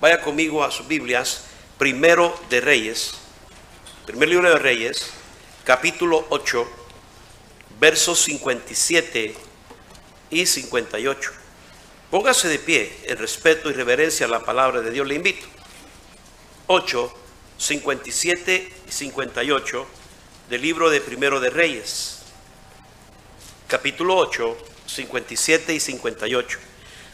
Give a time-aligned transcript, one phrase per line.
[0.00, 1.44] Vaya conmigo a sus Biblias,
[1.76, 3.12] primero de Reyes,
[4.06, 5.10] primer libro de Reyes,
[5.64, 6.66] capítulo 8,
[7.78, 9.34] versos 57
[10.30, 11.32] y 58.
[12.10, 15.46] Póngase de pie en respeto y reverencia a la palabra de Dios, le invito.
[16.68, 17.12] 8,
[17.58, 19.86] 57 y 58
[20.48, 22.22] del libro de Primero de Reyes.
[23.68, 24.56] Capítulo 8,
[24.86, 26.58] 57 y 58.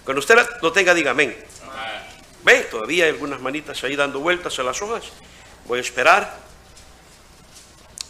[0.04, 1.36] Cuando usted lo tenga, diga amén.
[2.46, 5.02] Ve, todavía hay algunas manitas ahí dando vueltas a las hojas.
[5.64, 6.38] Voy a esperar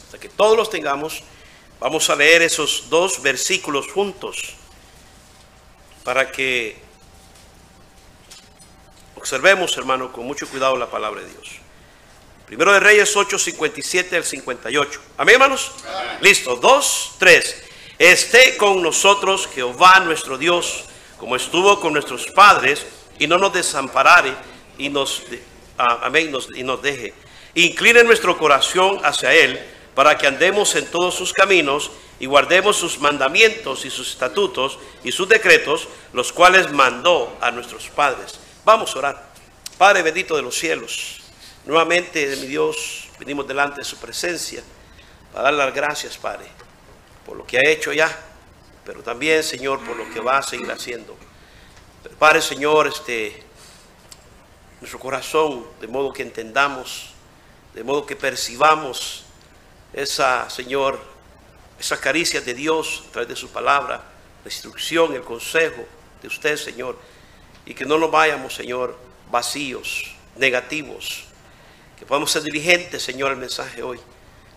[0.04, 1.22] hasta que todos los tengamos.
[1.80, 4.52] Vamos a leer esos dos versículos juntos
[6.04, 6.76] para que
[9.14, 11.52] observemos, hermano, con mucho cuidado la palabra de Dios.
[12.44, 15.00] Primero de Reyes 8, 57 al 58.
[15.16, 15.72] Amén, hermanos.
[16.20, 16.56] Listo.
[16.56, 17.64] Dos, tres.
[17.98, 20.84] Esté con nosotros Jehová nuestro Dios,
[21.16, 22.84] como estuvo con nuestros padres,
[23.18, 24.34] y no nos desamparare
[24.78, 25.22] y nos,
[25.78, 27.14] amén, y nos deje.
[27.54, 29.58] Incline nuestro corazón hacia Él,
[29.94, 35.12] para que andemos en todos sus caminos y guardemos sus mandamientos y sus estatutos y
[35.12, 38.38] sus decretos, los cuales mandó a nuestros padres.
[38.64, 39.26] Vamos a orar.
[39.78, 41.20] Padre bendito de los cielos,
[41.64, 44.62] nuevamente de mi Dios, venimos delante de su presencia
[45.32, 46.46] para dar las gracias, Padre,
[47.24, 48.10] por lo que ha hecho ya,
[48.84, 51.16] pero también, Señor, por lo que va a seguir haciendo.
[52.08, 53.42] Prepare, Señor, este,
[54.80, 57.10] nuestro corazón, de modo que entendamos,
[57.74, 59.24] de modo que percibamos
[59.92, 61.00] esa, Señor,
[61.80, 64.04] esas caricias de Dios a través de su palabra,
[64.44, 65.84] la instrucción, el consejo
[66.22, 66.96] de usted, Señor,
[67.64, 68.96] y que no nos vayamos, Señor,
[69.28, 71.24] vacíos, negativos,
[71.98, 73.98] que podamos ser diligentes, Señor, al mensaje hoy.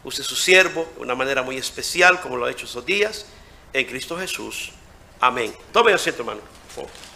[0.03, 3.25] Use su siervo de una manera muy especial, como lo ha hecho estos días,
[3.73, 4.71] en Cristo Jesús.
[5.19, 5.51] Amén.
[5.73, 6.41] Tome asiento, hermano.
[6.75, 7.08] por favor.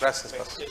[0.00, 0.66] Gracias, pastor.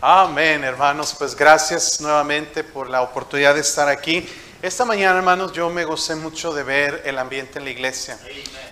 [0.00, 1.14] Amén, hermanos.
[1.18, 4.28] Pues gracias nuevamente por la oportunidad de estar aquí.
[4.62, 8.18] Esta mañana, hermanos, yo me gocé mucho de ver el ambiente en la iglesia.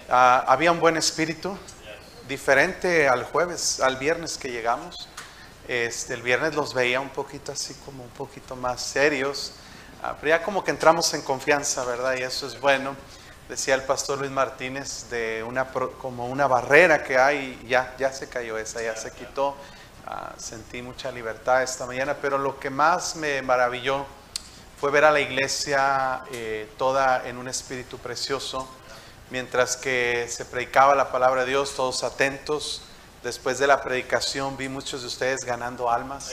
[0.09, 1.57] Ah, había un buen espíritu,
[2.27, 5.09] diferente al jueves, al viernes que llegamos.
[5.67, 9.53] Este, el viernes los veía un poquito así como un poquito más serios,
[10.01, 12.17] Ah, pero ya como que entramos en confianza, ¿verdad?
[12.17, 12.95] Y eso es bueno.
[13.49, 18.29] Decía el pastor Luis Martínez de una como una barrera que hay, ya ya se
[18.29, 19.57] cayó esa, ya se quitó.
[20.07, 24.05] Ah, sentí mucha libertad esta mañana, pero lo que más me maravilló
[24.79, 28.69] fue ver a la iglesia eh, toda en un espíritu precioso,
[29.31, 32.83] mientras que se predicaba la palabra de Dios, todos atentos.
[33.23, 36.31] Después de la predicación vi muchos de ustedes ganando almas.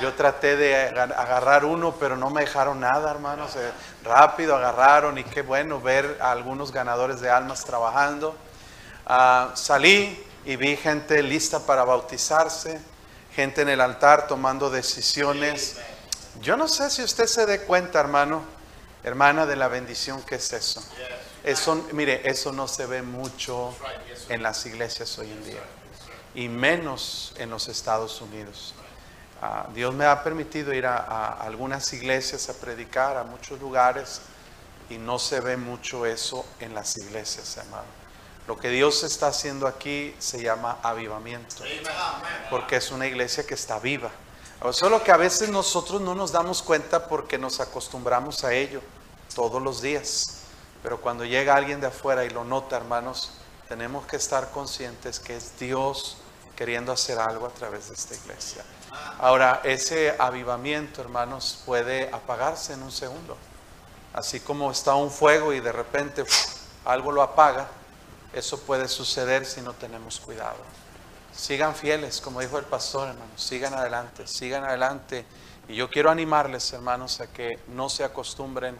[0.00, 3.52] Yo traté de aga- agarrar uno, pero no me dejaron nada, hermanos.
[4.04, 8.36] Rápido agarraron y qué bueno ver a algunos ganadores de almas trabajando.
[9.06, 12.80] Ah, salí y vi gente lista para bautizarse,
[13.34, 15.76] gente en el altar tomando decisiones.
[16.40, 18.42] Yo no sé si usted se dé cuenta, hermano,
[19.02, 20.80] hermana, de la bendición que es eso.
[21.42, 23.74] Eso, mire, eso no se ve mucho
[24.28, 25.62] en las iglesias hoy en día
[26.34, 28.74] y menos en los Estados Unidos.
[29.40, 34.20] Ah, Dios me ha permitido ir a, a algunas iglesias a predicar, a muchos lugares,
[34.90, 37.98] y no se ve mucho eso en las iglesias, hermano.
[38.48, 41.62] Lo que Dios está haciendo aquí se llama avivamiento,
[42.48, 44.10] porque es una iglesia que está viva.
[44.72, 48.80] Solo que a veces nosotros no nos damos cuenta porque nos acostumbramos a ello
[49.34, 50.38] todos los días.
[50.82, 53.32] Pero cuando llega alguien de afuera y lo nota, hermanos,
[53.68, 56.16] tenemos que estar conscientes que es Dios
[56.56, 58.64] queriendo hacer algo a través de esta iglesia.
[59.18, 63.36] Ahora, ese avivamiento, hermanos, puede apagarse en un segundo.
[64.12, 66.30] Así como está un fuego y de repente ¡uf!
[66.84, 67.68] algo lo apaga,
[68.32, 70.56] eso puede suceder si no tenemos cuidado.
[71.34, 75.24] Sigan fieles, como dijo el pastor, hermanos, sigan adelante, sigan adelante.
[75.68, 78.76] Y yo quiero animarles, hermanos, a que no se acostumbren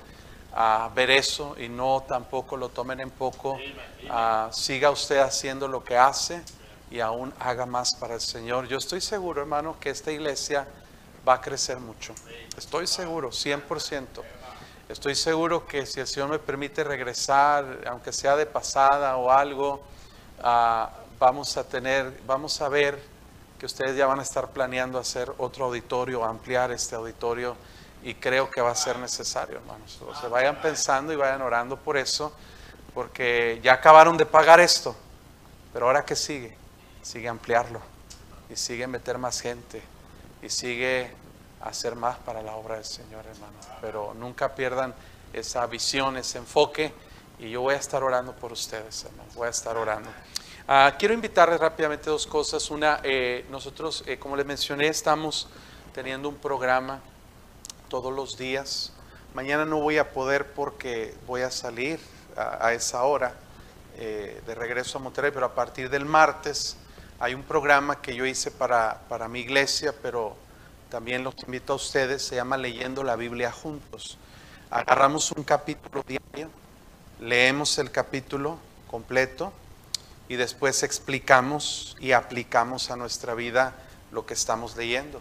[0.55, 3.59] a ver eso y no tampoco lo tomen en poco.
[4.11, 6.43] Ah, siga usted haciendo lo que hace
[6.91, 8.67] y aún haga más para el Señor.
[8.67, 10.67] Yo estoy seguro, hermano, que esta iglesia
[11.27, 12.15] va a crecer mucho.
[12.57, 14.07] Estoy seguro, 100%.
[14.89, 19.83] Estoy seguro que si el Señor me permite regresar, aunque sea de pasada o algo,
[20.43, 22.99] ah, vamos a tener, vamos a ver
[23.59, 27.57] que ustedes ya van a estar planeando hacer otro auditorio, ampliar este auditorio
[28.03, 29.99] y creo que va a ser necesario, hermanos.
[30.07, 32.33] O sea, vayan pensando y vayan orando por eso,
[32.95, 34.95] porque ya acabaron de pagar esto,
[35.73, 36.57] pero ahora que sigue,
[37.03, 37.81] sigue ampliarlo
[38.51, 39.83] y sigue meter más gente
[40.43, 41.11] y sigue
[41.61, 43.57] hacer más para la obra del Señor, hermano.
[43.81, 44.95] Pero nunca pierdan
[45.33, 46.93] esa visión, ese enfoque
[47.39, 49.31] y yo voy a estar orando por ustedes, hermano.
[49.35, 50.11] Voy a estar orando.
[50.67, 52.71] Ah, quiero invitarles rápidamente dos cosas.
[52.71, 55.49] Una, eh, nosotros, eh, como les mencioné, estamos
[55.95, 57.01] teniendo un programa
[57.89, 58.93] todos los días.
[59.35, 62.01] Mañana no voy a poder porque voy a salir
[62.37, 63.35] a, esa hora
[63.97, 66.77] eh, de regreso a Monterrey, pero a partir del martes
[67.21, 70.37] hay un programa que yo hice para, para mi iglesia, pero
[70.89, 74.19] también los invito a ustedes, se llama Leyendo la Biblia Juntos.
[74.71, 76.51] Agarramos un capítulo diario,
[77.21, 79.53] leemos el capítulo completo
[80.29, 83.75] y después explicamos y aplicamos a nuestra vida
[84.13, 85.21] lo que estamos leyendo.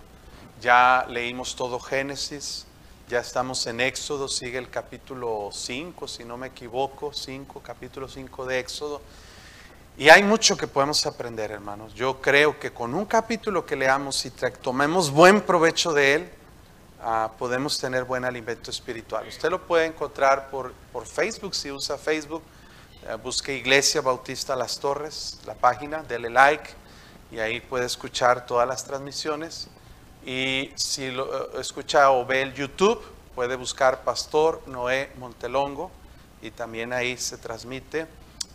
[0.61, 2.67] Ya leímos todo Génesis,
[3.09, 8.45] ya estamos en Éxodo, sigue el capítulo 5, si no me equivoco, 5, capítulo 5
[8.45, 9.01] de Éxodo.
[9.97, 11.93] Y hay mucho que podemos aprender, hermanos.
[11.93, 16.29] Yo creo que con un capítulo que leamos y tomemos buen provecho de él,
[17.01, 19.27] ah, podemos tener buen alimento espiritual.
[19.27, 22.43] Usted lo puede encontrar por, por Facebook, si usa Facebook
[23.07, 26.71] eh, busque Iglesia Bautista Las Torres, la página, dele like
[27.31, 29.69] y ahí puede escuchar todas las transmisiones.
[30.25, 33.01] Y si lo eh, escucha o ve el YouTube,
[33.33, 35.89] puede buscar Pastor Noé Montelongo
[36.41, 38.07] y también ahí se transmite.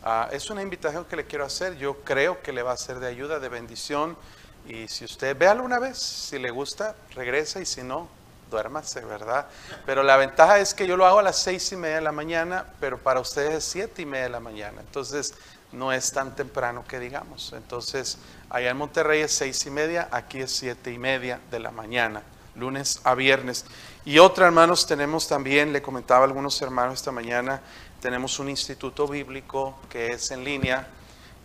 [0.04, 2.98] Ah, es una invitación que le quiero hacer, yo creo que le va a ser
[2.98, 4.16] de ayuda, de bendición.
[4.66, 8.08] Y si usted ve alguna vez, si le gusta, regresa y si no,
[8.50, 9.46] duérmase, ¿verdad?
[9.86, 12.12] Pero la ventaja es que yo lo hago a las seis y media de la
[12.12, 14.80] mañana, pero para ustedes es siete y media de la mañana.
[14.80, 15.34] Entonces,
[15.72, 17.52] no es tan temprano que digamos.
[17.54, 18.18] Entonces,
[18.50, 22.22] allá en Monterrey es seis y media, aquí es siete y media de la mañana,
[22.54, 23.64] lunes a viernes.
[24.04, 27.62] Y otra, hermanos, tenemos también, le comentaba a algunos hermanos esta mañana,
[28.02, 30.86] tenemos un instituto bíblico que es en línea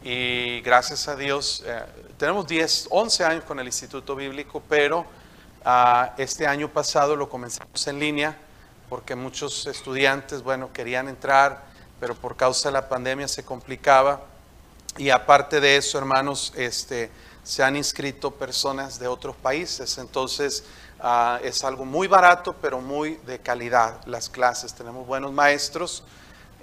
[0.04, 1.86] y gracias a Dios, eh,
[2.18, 5.06] tenemos 10, 11 años con el instituto bíblico, pero
[5.70, 8.38] Ah, este año pasado lo comenzamos en línea
[8.88, 11.66] porque muchos estudiantes, bueno, querían entrar,
[12.00, 14.22] pero por causa de la pandemia se complicaba.
[14.98, 17.12] Y aparte de eso, hermanos, este,
[17.44, 19.98] se han inscrito personas de otros países.
[19.98, 20.64] Entonces,
[21.02, 24.74] ah, es algo muy barato, pero muy de calidad las clases.
[24.74, 26.02] Tenemos buenos maestros.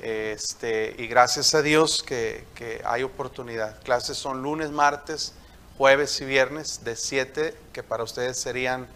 [0.03, 2.45] Este, y gracias a Dios que,
[2.85, 3.83] hay oportunidad.
[3.83, 5.35] Clases son lunes, martes,
[5.79, 8.87] jueves y viernes de 7, que para ustedes serían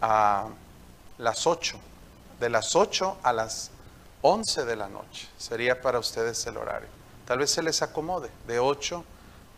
[0.00, 0.48] a
[1.18, 1.78] las 8.
[2.40, 3.70] De las 8 a las
[4.22, 6.88] 11 de la noche sería para ustedes el horario.
[7.26, 9.04] Tal vez se les acomode de 8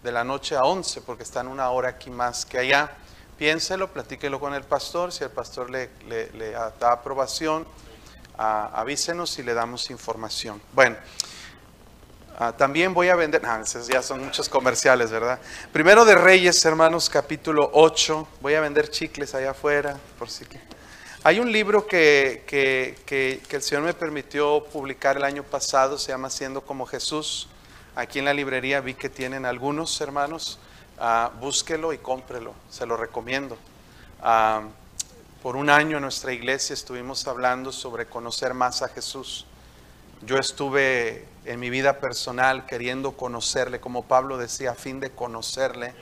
[0.02, 2.92] de la noche a 11 porque están una hora aquí más que allá.
[3.38, 5.12] Piénselo, platíquelo con el pastor.
[5.12, 7.66] Si el pastor le, le, da aprobación,
[8.36, 10.60] avísenos y le damos información.
[10.72, 10.96] Bueno.
[12.36, 15.38] Ah, también voy a vender, ah, ya son muchos comerciales, ¿verdad?
[15.72, 18.26] Primero de Reyes, hermanos, capítulo 8.
[18.40, 20.58] Voy a vender chicles allá afuera, por si que.
[21.22, 26.10] Hay un libro que, que, que, el Señor me permitió publicar el año pasado, se
[26.10, 27.48] llama Siendo como Jesús.
[27.94, 30.58] Aquí en la librería vi que tienen algunos hermanos.
[30.98, 33.56] Ah, búsquelo y cómprelo, se lo recomiendo.
[35.44, 39.44] Por un año en nuestra iglesia estuvimos hablando sobre conocer más a Jesús.
[40.22, 45.92] Yo estuve en mi vida personal queriendo conocerle, como Pablo decía, a fin de conocerle.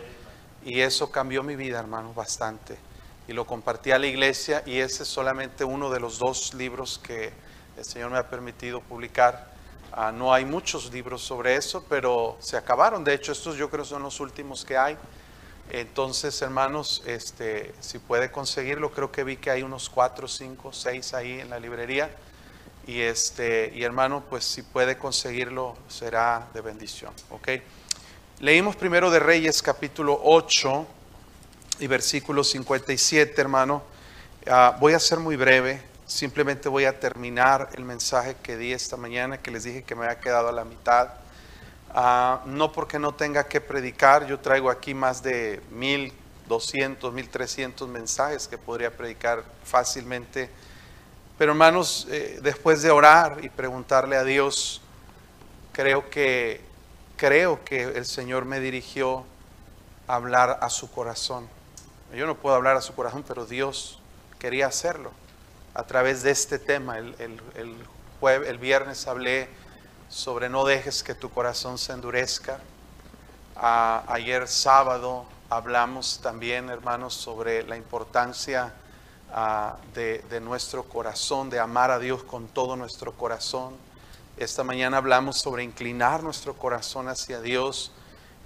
[0.65, 2.79] Y eso cambió mi vida, hermano, bastante.
[3.27, 7.01] Y lo compartí a la iglesia y ese es solamente uno de los dos libros
[7.03, 7.33] que
[7.77, 9.51] el Señor me ha permitido publicar.
[9.91, 13.03] Ah, no hay muchos libros sobre eso, pero se acabaron.
[13.03, 14.97] De hecho, estos yo creo son los últimos que hay.
[15.75, 21.15] Entonces, hermanos, este, si puede conseguirlo, creo que vi que hay unos cuatro, cinco, seis
[21.15, 22.11] ahí en la librería.
[22.87, 27.15] Y, este, y hermano, pues si puede conseguirlo, será de bendición.
[27.31, 27.49] ¿ok?
[28.41, 30.87] Leímos primero de Reyes capítulo 8
[31.79, 33.83] y versículo 57, hermano.
[34.47, 38.99] Ah, voy a ser muy breve, simplemente voy a terminar el mensaje que di esta
[38.99, 41.22] mañana, que les dije que me había quedado a la mitad.
[41.95, 48.49] Ah, no porque no tenga que predicar, yo traigo aquí más de 1200, 1300 mensajes
[48.49, 50.51] que podría predicar fácilmente
[51.43, 54.81] pero hermanos, eh, después de orar y preguntarle a Dios,
[55.73, 56.61] creo que,
[57.17, 59.25] creo que el Señor me dirigió
[60.07, 61.49] a hablar a su corazón.
[62.15, 63.99] Yo no puedo hablar a su corazón, pero Dios
[64.39, 65.11] quería hacerlo
[65.75, 66.99] a través de este tema.
[66.99, 69.49] El, el, el viernes hablé
[70.13, 72.61] sobre no dejes que tu corazón se endurezca.
[73.57, 78.75] ayer sábado hablamos también, hermanos, sobre la importancia
[79.95, 83.75] de, nuestro corazón, de amar a Dios con todo nuestro corazón.
[84.37, 87.91] Esta mañana hablamos sobre inclinar nuestro corazón hacia Dios.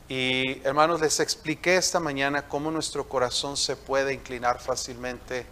[0.08, 5.46] Y hermanos, les expliqué esta mañana cómo nuestro corazón se puede inclinar fácilmente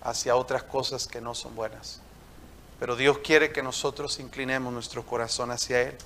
[0.00, 2.05] hacia otras cosas que no son buenas.
[2.78, 5.96] Pero Dios quiere que nosotros inclinemos nuestro corazón hacia Él.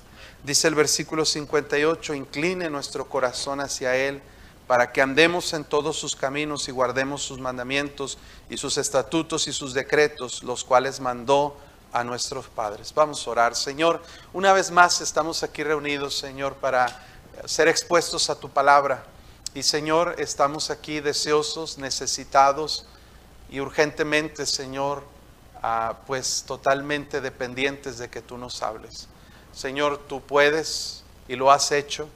[0.45, 4.23] Dice el versículo 58, incline nuestro corazón hacia Él
[4.67, 9.53] para que andemos en todos sus caminos y guardemos sus mandamientos y sus estatutos y
[9.53, 11.57] sus decretos, los cuales mandó
[11.93, 12.95] a nuestros padres.
[12.95, 14.01] Vamos a orar, Señor.
[14.33, 17.05] Una vez más estamos aquí reunidos, Señor, para
[17.47, 19.05] ser expuestos a tu palabra.
[19.55, 22.87] Y Señor, estamos aquí deseosos, necesitados
[23.51, 25.03] y urgentemente, Señor,
[26.07, 29.09] pues totalmente dependientes de que tú nos hables.
[29.53, 32.09] Señor, tú puedes y lo has hecho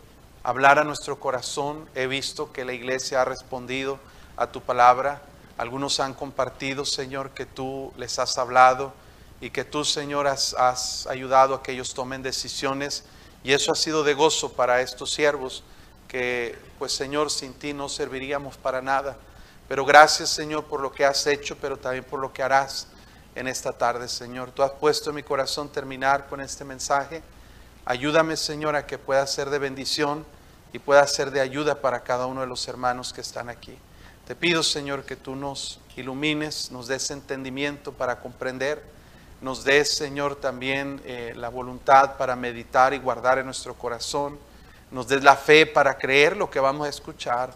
[0.42, 1.88] hablar a nuestro corazón.
[1.94, 3.98] He visto que la iglesia ha respondido
[4.36, 5.22] a tu palabra.
[5.58, 8.92] Algunos han compartido, Señor, que tú les has hablado
[9.40, 13.04] y que tú, Señor, has, has, ayudado a que ellos tomen decisiones.
[13.42, 15.62] Y eso ha sido de gozo para estos siervos,
[16.08, 19.18] que pues, Señor, sin ti no serviríamos para nada.
[19.68, 22.88] Pero gracias, Señor, por lo que has hecho, pero también por lo que harás
[23.34, 24.50] en esta tarde, Señor.
[24.50, 27.22] Tú has puesto en mi corazón terminar con este mensaje.
[27.84, 30.24] Ayúdame, Señor, a que pueda ser de bendición
[30.72, 33.76] y pueda ser de ayuda para cada uno de los hermanos que están aquí.
[34.26, 38.82] Te pido, Señor, que tú nos ilumines, nos des entendimiento para comprender,
[39.40, 44.38] nos des, Señor, también eh, la voluntad para meditar y guardar en nuestro corazón,
[44.90, 47.52] nos des la fe para creer lo que vamos a escuchar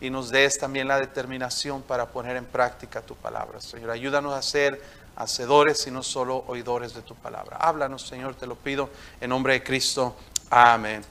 [0.00, 3.60] y nos des también la determinación para poner en práctica tu palabra.
[3.60, 4.80] Señor, ayúdanos a ser
[5.16, 7.56] hacedores y no solo oidores de tu palabra.
[7.58, 8.90] Háblanos, Señor, te lo pido
[9.20, 10.16] en nombre de Cristo.
[10.50, 11.04] Amén.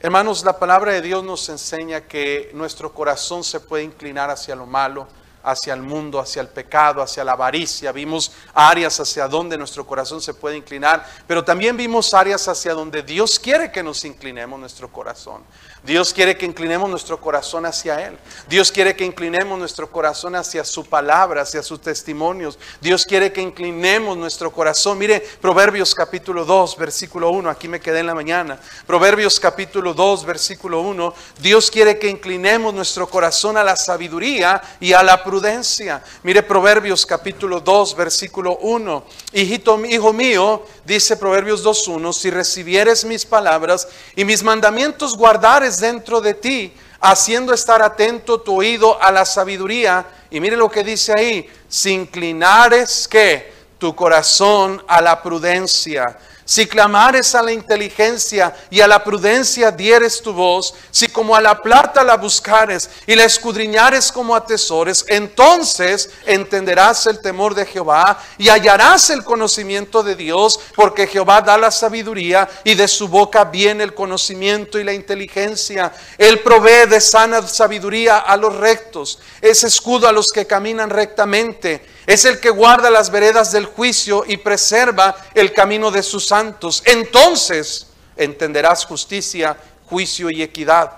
[0.00, 4.64] Hermanos, la palabra de Dios nos enseña que nuestro corazón se puede inclinar hacia lo
[4.64, 5.08] malo,
[5.42, 7.90] hacia el mundo, hacia el pecado, hacia la avaricia.
[7.90, 13.02] Vimos áreas hacia donde nuestro corazón se puede inclinar, pero también vimos áreas hacia donde
[13.02, 15.42] Dios quiere que nos inclinemos nuestro corazón.
[15.84, 18.18] Dios quiere que inclinemos nuestro corazón hacia Él.
[18.48, 22.58] Dios quiere que inclinemos nuestro corazón hacia su palabra, hacia sus testimonios.
[22.80, 24.98] Dios quiere que inclinemos nuestro corazón.
[24.98, 27.50] Mire, Proverbios capítulo 2, versículo 1.
[27.50, 28.58] Aquí me quedé en la mañana.
[28.86, 31.14] Proverbios capítulo 2, versículo 1.
[31.40, 36.02] Dios quiere que inclinemos nuestro corazón a la sabiduría y a la prudencia.
[36.22, 39.04] Mire, Proverbios capítulo 2, versículo 1.
[39.32, 46.22] Hijito, hijo mío, dice Proverbios 2.1, si recibieres mis palabras y mis mandamientos guardares dentro
[46.22, 51.12] de ti, haciendo estar atento tu oído a la sabiduría, y mire lo que dice
[51.12, 58.80] ahí, si inclinares que tu corazón a la prudencia si clamares a la inteligencia y
[58.80, 63.24] a la prudencia dieres tu voz, si como a la plata la buscares y la
[63.24, 70.16] escudriñares como a tesores, entonces entenderás el temor de Jehová y hallarás el conocimiento de
[70.16, 74.94] Dios, porque Jehová da la sabiduría y de su boca viene el conocimiento y la
[74.94, 75.92] inteligencia.
[76.16, 81.97] Él provee de sana sabiduría a los rectos, es escudo a los que caminan rectamente
[82.08, 86.82] es el que guarda las veredas del juicio y preserva el camino de sus santos.
[86.86, 90.90] Entonces entenderás justicia, juicio y equidad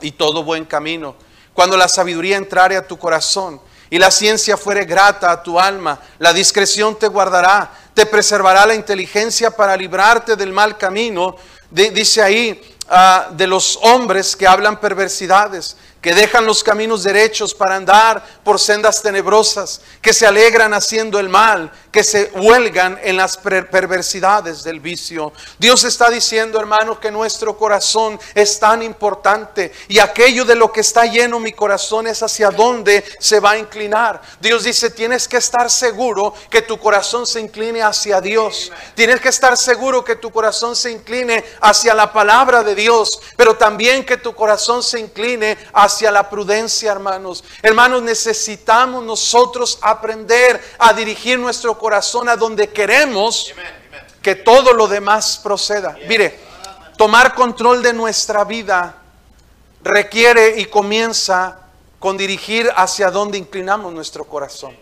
[0.00, 1.16] y todo buen camino.
[1.52, 3.60] Cuando la sabiduría entrare a tu corazón
[3.90, 8.76] y la ciencia fuere grata a tu alma, la discreción te guardará, te preservará la
[8.76, 11.34] inteligencia para librarte del mal camino.
[11.70, 17.76] dice ahí, ah, de los hombres que hablan perversidades que dejan los caminos derechos para
[17.76, 23.36] andar por sendas tenebrosas, que se alegran haciendo el mal, que se huelgan en las
[23.36, 25.32] perversidades del vicio.
[25.58, 30.80] Dios está diciendo, hermano, que nuestro corazón es tan importante y aquello de lo que
[30.80, 34.22] está lleno mi corazón es hacia dónde se va a inclinar.
[34.40, 38.72] Dios dice, tienes que estar seguro que tu corazón se incline hacia Dios.
[38.94, 43.56] Tienes que estar seguro que tu corazón se incline hacia la palabra de Dios, pero
[43.56, 47.42] también que tu corazón se incline hacia hacia la prudencia, hermanos.
[47.62, 53.52] Hermanos, necesitamos nosotros aprender a dirigir nuestro corazón a donde queremos
[54.22, 55.96] que todo lo demás proceda.
[56.06, 56.38] Mire,
[56.96, 58.96] tomar control de nuestra vida
[59.82, 61.58] requiere y comienza
[61.98, 64.76] con dirigir hacia donde inclinamos nuestro corazón.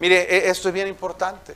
[0.00, 1.54] Mire, e, esto es bien importante.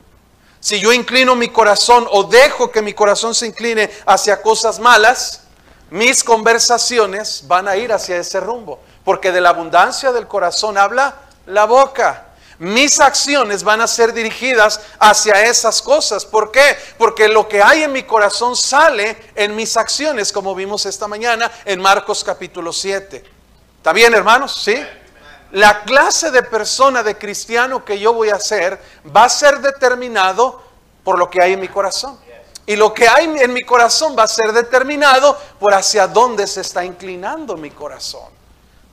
[0.59, 5.44] Si yo inclino mi corazón o dejo que mi corazón se incline hacia cosas malas,
[5.89, 11.15] mis conversaciones van a ir hacia ese rumbo, porque de la abundancia del corazón habla
[11.45, 12.25] la boca.
[12.57, 16.25] Mis acciones van a ser dirigidas hacia esas cosas.
[16.25, 16.77] ¿Por qué?
[16.97, 21.51] Porque lo que hay en mi corazón sale en mis acciones, como vimos esta mañana
[21.65, 23.23] en Marcos capítulo 7.
[23.77, 24.63] ¿Está bien, hermanos?
[24.63, 24.75] ¿Sí?
[25.51, 28.81] La clase de persona, de cristiano que yo voy a ser,
[29.15, 30.61] va a ser determinado
[31.03, 32.17] por lo que hay en mi corazón.
[32.65, 36.61] Y lo que hay en mi corazón va a ser determinado por hacia dónde se
[36.61, 38.33] está inclinando mi corazón.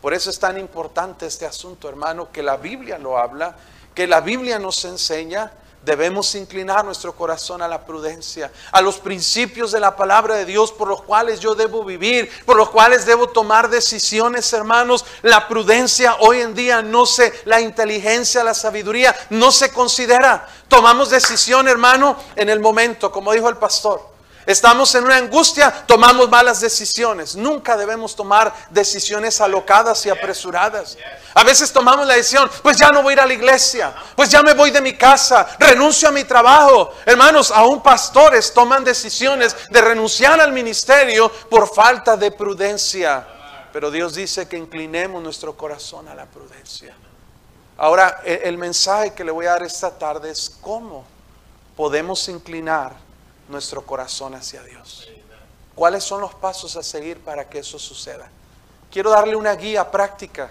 [0.00, 3.56] Por eso es tan importante este asunto, hermano, que la Biblia lo habla,
[3.94, 9.72] que la Biblia nos enseña, Debemos inclinar nuestro corazón a la prudencia, a los principios
[9.72, 13.30] de la palabra de Dios por los cuales yo debo vivir, por los cuales debo
[13.30, 15.04] tomar decisiones, hermanos.
[15.22, 20.48] La prudencia hoy en día no se, la inteligencia, la sabiduría no se considera.
[20.68, 24.11] Tomamos decisión, hermano, en el momento, como dijo el pastor.
[24.44, 27.36] Estamos en una angustia, tomamos malas decisiones.
[27.36, 30.98] Nunca debemos tomar decisiones alocadas y apresuradas.
[31.34, 34.30] A veces tomamos la decisión, pues ya no voy a ir a la iglesia, pues
[34.30, 36.92] ya me voy de mi casa, renuncio a mi trabajo.
[37.06, 43.26] Hermanos, aún pastores toman decisiones de renunciar al ministerio por falta de prudencia.
[43.72, 46.94] Pero Dios dice que inclinemos nuestro corazón a la prudencia.
[47.78, 51.04] Ahora, e-, el mensaje que le voy a dar esta tarde es cómo
[51.76, 53.01] podemos inclinar
[53.48, 55.08] nuestro corazón hacia Dios.
[55.74, 58.28] ¿Cuáles son los pasos a seguir para que eso suceda?
[58.90, 60.50] Quiero darle una guía práctica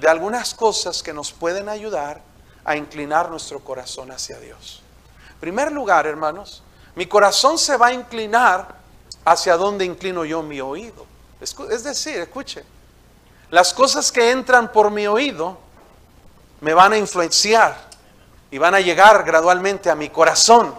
[0.00, 2.20] de algunas cosas que nos pueden ayudar
[2.64, 4.82] a inclinar nuestro corazón hacia Dios.
[5.30, 6.62] En primer lugar, hermanos,
[6.94, 8.76] mi corazón se va a inclinar
[9.24, 11.06] hacia donde inclino yo mi oído.
[11.40, 12.64] Es decir, escuche,
[13.50, 15.58] las cosas que entran por mi oído
[16.60, 17.76] me van a influenciar
[18.50, 20.74] y van a llegar gradualmente a mi corazón.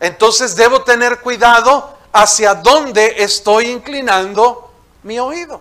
[0.00, 5.60] Entonces debo tener cuidado hacia dónde estoy inclinando mi oído.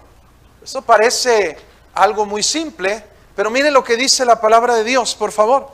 [0.63, 1.57] Eso parece
[1.93, 3.03] algo muy simple,
[3.35, 5.69] pero mire lo que dice la palabra de Dios, por favor.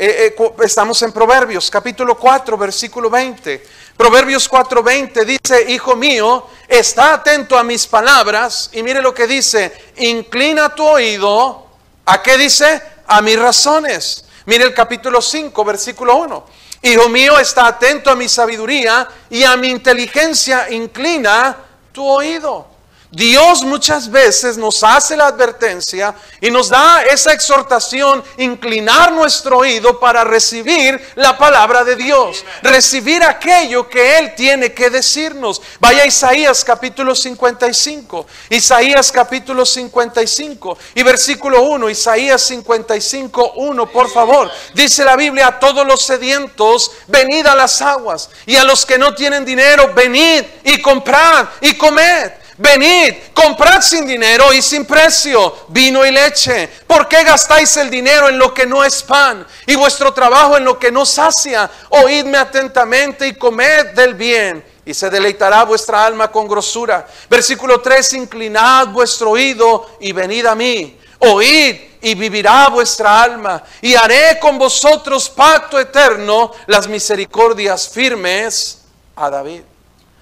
[0.00, 3.66] Eh, eh, estamos en Proverbios, capítulo 4, versículo 20.
[3.96, 8.70] Proverbios 4, 20 dice, Hijo mío, está atento a mis palabras.
[8.72, 11.66] Y mire lo que dice, inclina tu oído.
[12.06, 12.80] ¿A qué dice?
[13.08, 14.24] A mis razones.
[14.46, 16.46] Mire el capítulo 5, versículo 1.
[16.82, 21.56] Hijo mío, está atento a mi sabiduría y a mi inteligencia inclina
[21.92, 22.77] tu oído.
[23.10, 29.98] Dios muchas veces nos hace la advertencia y nos da esa exhortación, inclinar nuestro oído
[29.98, 35.62] para recibir la palabra de Dios, recibir aquello que Él tiene que decirnos.
[35.80, 44.10] Vaya a Isaías capítulo 55, Isaías capítulo 55 y versículo 1, Isaías 55, 1, por
[44.10, 44.50] favor.
[44.74, 48.98] Dice la Biblia, a todos los sedientos, venid a las aguas y a los que
[48.98, 52.37] no tienen dinero, venid y comprad y comed.
[52.58, 56.68] Venid, comprad sin dinero y sin precio vino y leche.
[56.88, 60.64] ¿Por qué gastáis el dinero en lo que no es pan y vuestro trabajo en
[60.64, 61.70] lo que no sacia?
[61.90, 67.06] Oídme atentamente y comed del bien y se deleitará vuestra alma con grosura.
[67.30, 70.98] Versículo 3, inclinad vuestro oído y venid a mí.
[71.20, 78.82] Oíd y vivirá vuestra alma y haré con vosotros pacto eterno las misericordias firmes
[79.14, 79.62] a David.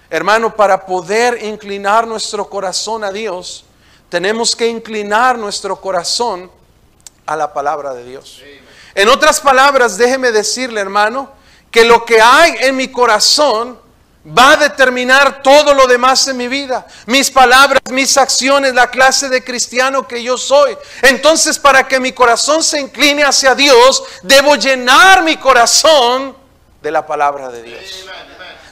[0.08, 3.64] Hermano, para poder inclinar nuestro corazón a Dios,
[4.08, 6.50] tenemos que inclinar nuestro corazón
[7.26, 8.40] a la palabra de Dios.
[8.94, 11.30] En otras palabras, déjeme decirle, hermano,
[11.70, 13.78] que lo que hay en mi corazón
[14.26, 16.86] va a determinar todo lo demás en mi vida.
[17.06, 20.78] Mis palabras, mis acciones, la clase de cristiano que yo soy.
[21.02, 26.36] Entonces, para que mi corazón se incline hacia Dios, debo llenar mi corazón
[26.80, 28.06] de la palabra de Dios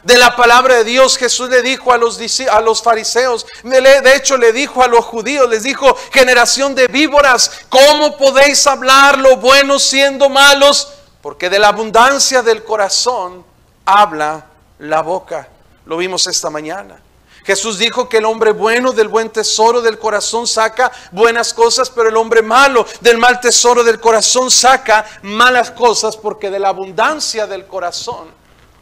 [0.05, 1.17] de la palabra de Dios.
[1.17, 5.97] Jesús le dijo a los, fariseos, de hecho le dijo a los judíos, les dijo,
[6.12, 10.93] generación de víboras, ¿cómo podéis hablar lo bueno siendo malos?
[11.21, 13.45] Porque de la abundancia del corazón
[13.85, 14.47] habla
[14.79, 15.49] la boca.
[15.87, 17.01] Lo vimos esta mañana.
[17.45, 22.09] Jesús dijo que el hombre bueno del buen tesoro del corazón saca buenas cosas, pero
[22.09, 27.47] el hombre malo del mal tesoro del corazón saca malas cosas, porque de la abundancia
[27.47, 28.29] del corazón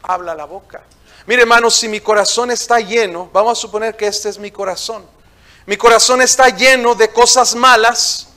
[0.01, 0.83] habla la boca.
[1.25, 5.05] Mire, hermanos, si mi corazón está lleno, vamos a suponer que este es mi corazón.
[5.65, 8.27] Mi corazón está lleno de cosas malas.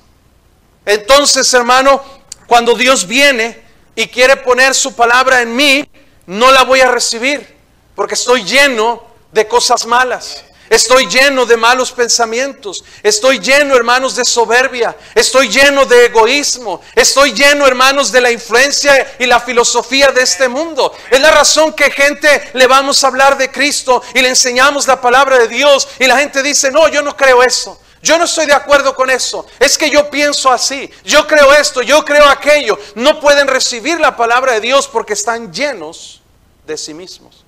[0.85, 2.01] Entonces, hermano,
[2.46, 3.64] cuando Dios viene
[3.96, 5.88] y quiere poner su palabra en mí,
[6.27, 7.57] no la voy a recibir,
[7.96, 10.44] porque estoy lleno de cosas malas.
[10.68, 12.85] Estoy lleno de malos pensamientos.
[13.02, 14.96] Estoy lleno, hermanos, de soberbia.
[15.14, 16.81] Estoy lleno de egoísmo.
[16.94, 20.92] Estoy lleno, hermanos, de la influencia y la filosofía de este mundo.
[21.11, 25.00] Es la razón que gente le vamos a hablar de Cristo y le enseñamos la
[25.00, 27.81] palabra de Dios y la gente dice, no, yo no creo eso.
[28.02, 29.46] Yo no estoy de acuerdo con eso.
[29.59, 30.90] Es que yo pienso así.
[31.05, 32.79] Yo creo esto, yo creo aquello.
[32.94, 36.22] No pueden recibir la palabra de Dios porque están llenos
[36.66, 37.44] de sí mismos.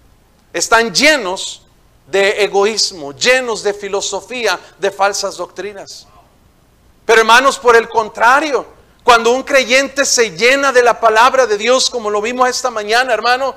[0.53, 1.63] Están llenos
[2.11, 6.07] de egoísmo, llenos de filosofía, de falsas doctrinas.
[7.05, 8.67] Pero hermanos, por el contrario,
[9.05, 13.13] cuando un creyente se llena de la palabra de Dios, como lo vimos esta mañana,
[13.13, 13.55] hermano,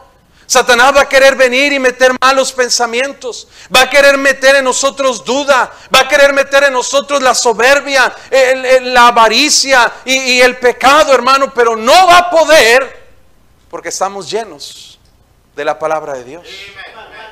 [0.52, 5.24] Satanás va a querer venir y meter malos pensamientos, va a querer meter en nosotros
[5.24, 8.14] duda, va a querer meter en nosotros la soberbia,
[8.82, 13.10] la avaricia y, el pecado, hermano, pero no va a poder
[13.70, 15.00] Porque estamos llenos
[15.56, 16.48] de la palabra de Dios.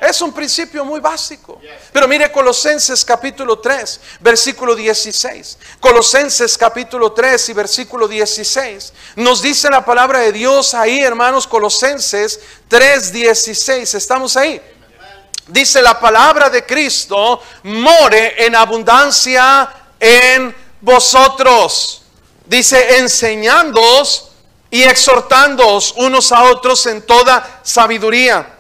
[0.02, 1.60] Es un principio muy básico.
[1.92, 5.58] Pero mire Colosenses capítulo 3, versículo 16.
[5.80, 8.94] Colosenses capítulo 3 y versículo 16.
[9.18, 13.94] Nos dice la palabra de Dios ahí, hermanos, Colosenses 3, 16.
[13.94, 14.62] ¿Estamos ahí?
[15.48, 22.04] Dice la palabra de Cristo, more en abundancia en vosotros.
[22.46, 24.30] Dice, enseñándoos
[24.72, 28.59] y exhortándoos unos a otros en toda sabiduría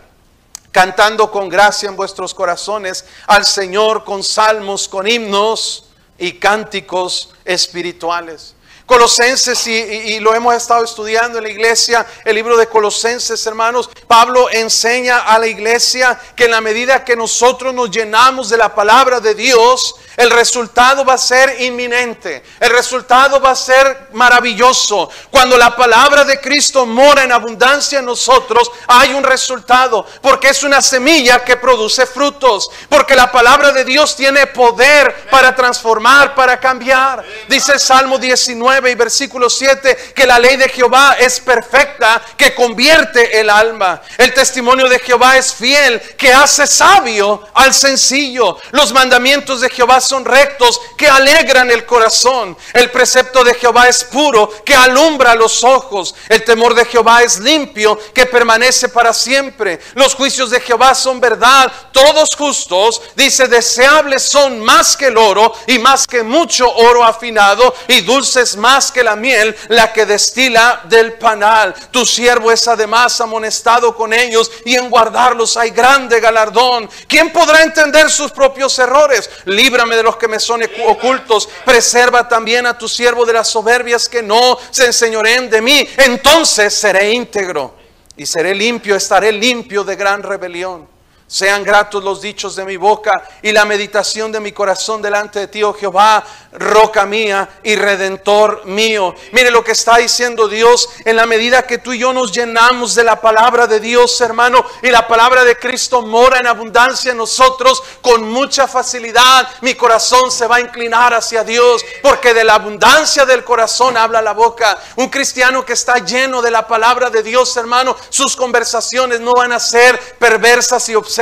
[0.71, 5.85] cantando con gracia en vuestros corazones al Señor con salmos, con himnos
[6.17, 8.55] y cánticos espirituales.
[8.89, 14.49] Colosenses, y, lo hemos estado estudiando en la iglesia, el libro de Colosenses, hermanos, Pablo
[14.49, 19.19] enseña a la iglesia que en la medida que nosotros nos llenamos de la palabra
[19.19, 25.09] de Dios, el resultado va a ser inminente, el resultado va a ser maravilloso.
[25.31, 30.61] Cuando la palabra de Cristo mora en abundancia en nosotros, hay un resultado, porque es
[30.63, 36.59] una semilla que produce frutos, porque la palabra de Dios tiene poder para transformar, para
[36.59, 37.23] cambiar.
[37.47, 43.39] Dice Salmo 19 y versículo 7 que la ley de Jehová es perfecta, que convierte
[43.39, 44.01] el alma.
[44.17, 48.57] El testimonio de Jehová es fiel, que hace sabio al sencillo.
[48.71, 52.57] Los mandamientos de Jehová son rectos, que alegran el corazón.
[52.73, 56.15] El precepto de Jehová es puro, que alumbra los ojos.
[56.27, 59.79] El temor de Jehová es limpio, que permanece para siempre.
[59.93, 63.01] Los juicios de Jehová son verdad, todos justos.
[63.15, 68.55] Dice, deseables son más que el oro y más que mucho oro afinado y dulces
[68.57, 71.75] más que la miel, la que destila del panal.
[71.91, 76.89] Tu siervo es además amonestado con ellos y en guardarlos hay grande galardón.
[77.07, 79.29] ¿Quién podrá entender sus propios errores?
[79.45, 81.49] Líbrame de los que me son ocultos.
[81.65, 85.87] Preserva también a tu siervo de las soberbias que no se enseñoren de mí.
[85.97, 87.75] Entonces seré íntegro
[88.15, 90.87] y seré limpio, estaré limpio de gran rebelión.
[91.31, 93.11] Sean gratos los dichos de mi boca
[93.43, 98.65] y la meditación de mi corazón delante de ti, oh Jehová, roca mía y redentor
[98.65, 99.13] mío.
[99.31, 102.95] Mire lo que está diciendo Dios en la medida que tú y yo nos llenamos
[102.95, 107.17] de la palabra de Dios, hermano, y la palabra de Cristo mora en abundancia en
[107.17, 109.47] nosotros con mucha facilidad.
[109.61, 114.19] Mi corazón se va a inclinar hacia Dios porque de la abundancia del corazón habla
[114.23, 114.79] la boca.
[114.95, 119.51] Un cristiano que está lleno de la palabra de Dios, hermano, sus conversaciones no van
[119.51, 121.18] a ser perversas y obscenas,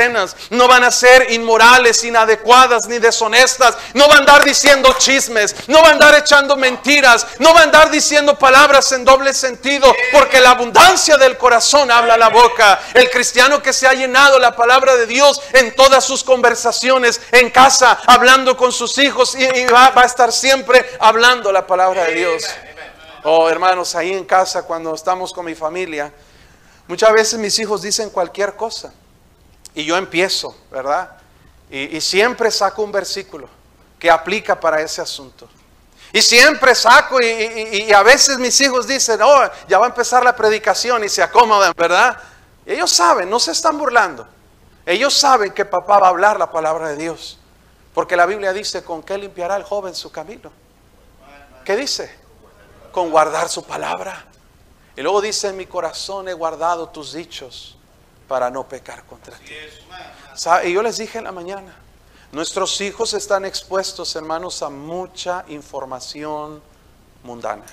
[0.51, 5.17] no van a ser inmorales, inadecuadas ni deshonestas, no van a andar diciendo chistes
[5.67, 9.93] no va a andar echando mentiras, no va a andar diciendo palabras en doble sentido,
[10.11, 12.79] porque la abundancia del corazón habla la boca.
[12.93, 17.49] El cristiano que se ha llenado la palabra de Dios en todas sus conversaciones, en
[17.49, 22.45] casa, hablando con sus hijos y, va a estar siempre hablando la palabra de Dios.
[23.23, 26.13] Oh, hermanos, ahí en casa cuando estamos con mi familia,
[26.87, 28.93] muchas veces mis hijos dicen cualquier cosa
[29.77, 31.11] y yo empiezo, ¿verdad?
[31.69, 33.47] y, siempre saco un versículo
[33.99, 35.47] que aplica para ese asunto.
[36.11, 40.35] Y siempre saco y, a veces mis hijos dicen, oh, ya va a empezar la
[40.35, 42.17] predicación y se acomodan, ¿verdad?
[42.65, 44.27] ellos saben, no se están burlando.
[44.83, 47.37] Ellos saben que papá va a hablar la palabra de Dios.
[47.93, 50.51] Porque la Biblia dice, ¿con qué limpiará el joven su camino?
[51.63, 52.11] ¿Qué dice?
[52.91, 54.25] Con guardar su palabra.
[54.95, 57.76] Y luego dice, en mi corazón he guardado tus dichos
[58.27, 59.53] para no pecar contra ti.
[60.65, 61.75] Y yo les dije en la mañana,
[62.31, 66.61] Nuestros hijos están expuestos, hermanos, a mucha información
[67.23, 67.63] mundana.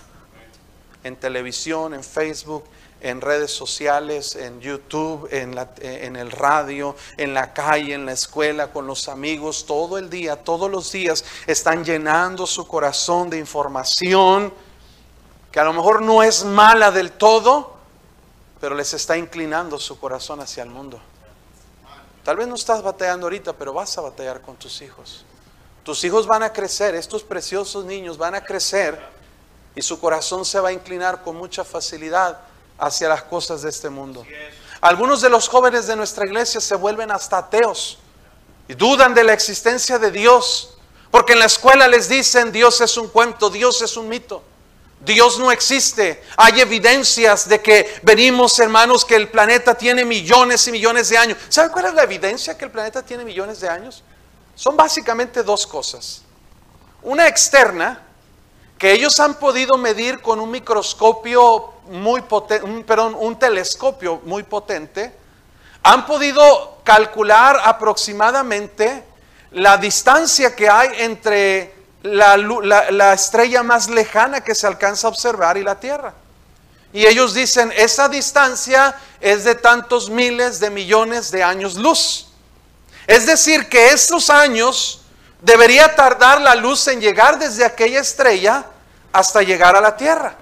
[1.02, 2.64] En televisión, en Facebook,
[3.00, 8.72] en redes sociales, en YouTube, en, en, el radio, en la calle, en la escuela,
[8.72, 14.52] con los amigos, todo el día, todos los días están llenando su corazón de información
[15.50, 17.73] que a lo mejor no es mala del todo,
[18.64, 20.98] pero les está inclinando su corazón hacia el mundo.
[22.24, 25.26] Tal vez no estás batallando ahorita, pero vas a batallar con tus hijos.
[25.82, 28.98] Tus hijos van a crecer, estos preciosos niños van a crecer
[29.76, 32.40] y su corazón se va a inclinar con mucha facilidad
[32.78, 34.24] hacia las cosas de este mundo.
[34.80, 37.98] Algunos de los jóvenes de nuestra iglesia se vuelven hasta ateos
[38.66, 40.78] y dudan de la existencia de Dios,
[41.10, 44.42] porque en la escuela les dicen Dios es un cuento, Dios es un mito.
[45.04, 46.22] Dios no existe.
[46.36, 51.38] Hay evidencias de que venimos, hermanos, que el planeta tiene millones y millones de años.
[51.48, 54.02] ¿Saben cuál es la evidencia que el planeta tiene millones de años?
[54.54, 56.22] Son básicamente dos cosas.
[57.02, 58.00] Una externa,
[58.78, 65.14] que ellos han podido medir con un microscopio muy potente, perdón, un telescopio muy potente.
[65.82, 69.04] Han podido calcular aproximadamente
[69.52, 75.64] la distancia que hay entre la, estrella más lejana que se alcanza a observar y
[75.64, 76.14] la Tierra.
[76.92, 82.28] Y ellos dicen, esa distancia es de tantos miles de millones de años luz.
[83.06, 85.00] Es decir, que estos años
[85.40, 88.66] debería tardar la luz en llegar desde aquella estrella
[89.12, 90.36] hasta llegar a la Tierra.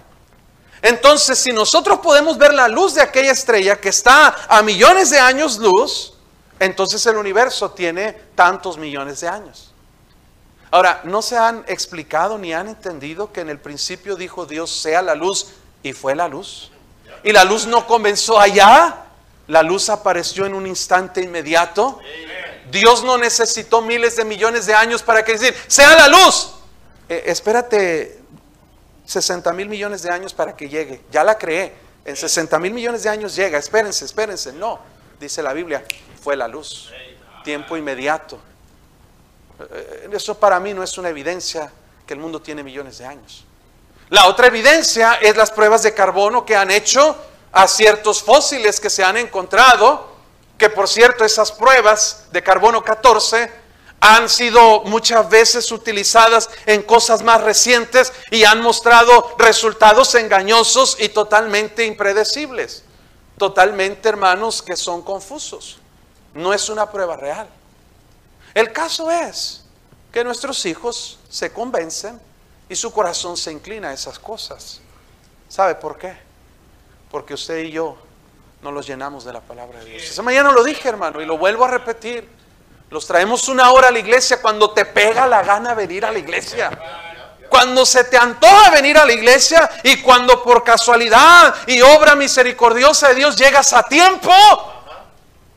[0.83, 5.21] Entonces, si nosotros podemos ver la luz de aquella estrella que está a millones de
[5.21, 6.15] años luz,
[6.59, 9.72] entonces el universo tiene tantos millones de años.
[10.73, 15.03] Ahora, no se han explicado ni han entendido que en el principio dijo Dios sea
[15.03, 15.49] la luz
[15.83, 16.73] y fue la luz.
[17.23, 19.05] Y la luz no comenzó allá,
[19.49, 22.01] la luz apareció en un instante inmediato.
[22.71, 26.55] Dios no necesitó miles de millones de años para que decir, sea la luz.
[27.07, 28.19] Eh, espérate
[29.05, 31.03] 60 mil millones de años para que llegue.
[31.11, 31.75] Ya la creé.
[32.07, 33.59] En 60 mil millones de años llega.
[33.59, 34.55] Espérense, espérense.
[34.55, 34.81] No,
[35.21, 35.85] dice la Biblia,
[36.23, 36.91] fue la luz.
[37.45, 38.41] Tiempo inmediato.
[39.61, 41.71] Eh, eso para mí no es una evidencia
[42.07, 43.45] que el mundo tiene millones de años.
[44.09, 47.17] La otra evidencia es las pruebas de carbono que han hecho
[47.53, 50.13] a ciertos fósiles que se han encontrado,
[50.59, 53.63] que por cierto esas pruebas de carbono 14
[54.01, 61.09] han sido muchas veces utilizadas en cosas más recientes y han mostrado resultados engañosos y
[61.11, 62.83] totalmente impredecibles.
[63.39, 65.79] Totalmente, hermanos, que son confusos.
[66.35, 67.49] No es una prueba real.
[68.55, 69.65] El caso es
[70.13, 72.21] que nuestros hijos se convencen
[72.69, 74.81] y su corazón se inclina a esas cosas.
[75.49, 76.17] ¿Sabe por qué?
[77.11, 77.97] Porque usted y yo
[78.63, 80.05] no los llenamos de la palabra de Dios.
[80.05, 82.29] Esa mañana lo dije, hermano, y lo vuelvo a repetir.
[82.91, 86.19] Los traemos una hora a la iglesia cuando te pega la gana venir a la
[86.19, 86.71] iglesia.
[87.49, 93.09] Cuando se te antoja venir a la iglesia y cuando por casualidad y obra misericordiosa
[93.09, 94.33] de Dios llegas a tiempo,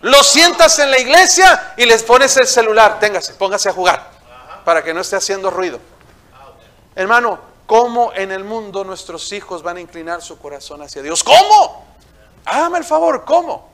[0.05, 2.99] lo sientas en la iglesia y les pones el celular.
[2.99, 4.11] Téngase, póngase a jugar
[4.63, 5.79] para que no esté haciendo ruido.
[6.95, 11.23] Hermano, ¿cómo en el mundo nuestros hijos van a inclinar su corazón hacia Dios?
[11.23, 11.87] ¿Cómo?
[12.45, 13.71] Hágame el favor, ¿cómo?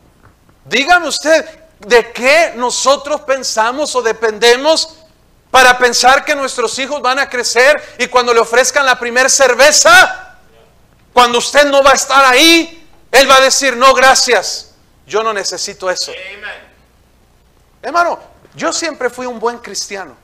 [0.63, 1.45] Dígame usted,
[1.79, 4.99] de qué nosotros pensamos o dependemos
[5.49, 10.37] para pensar que nuestros hijos van a crecer y cuando le ofrezcan la primera cerveza,
[11.11, 14.70] cuando usted no va a estar ahí, él va a decir, no, gracias,
[15.11, 16.13] yo no necesito eso.
[17.81, 18.17] Hermano,
[18.55, 20.15] yo siempre fui un buen cristiano.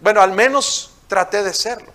[0.00, 1.92] Bueno, al menos traté de serlo.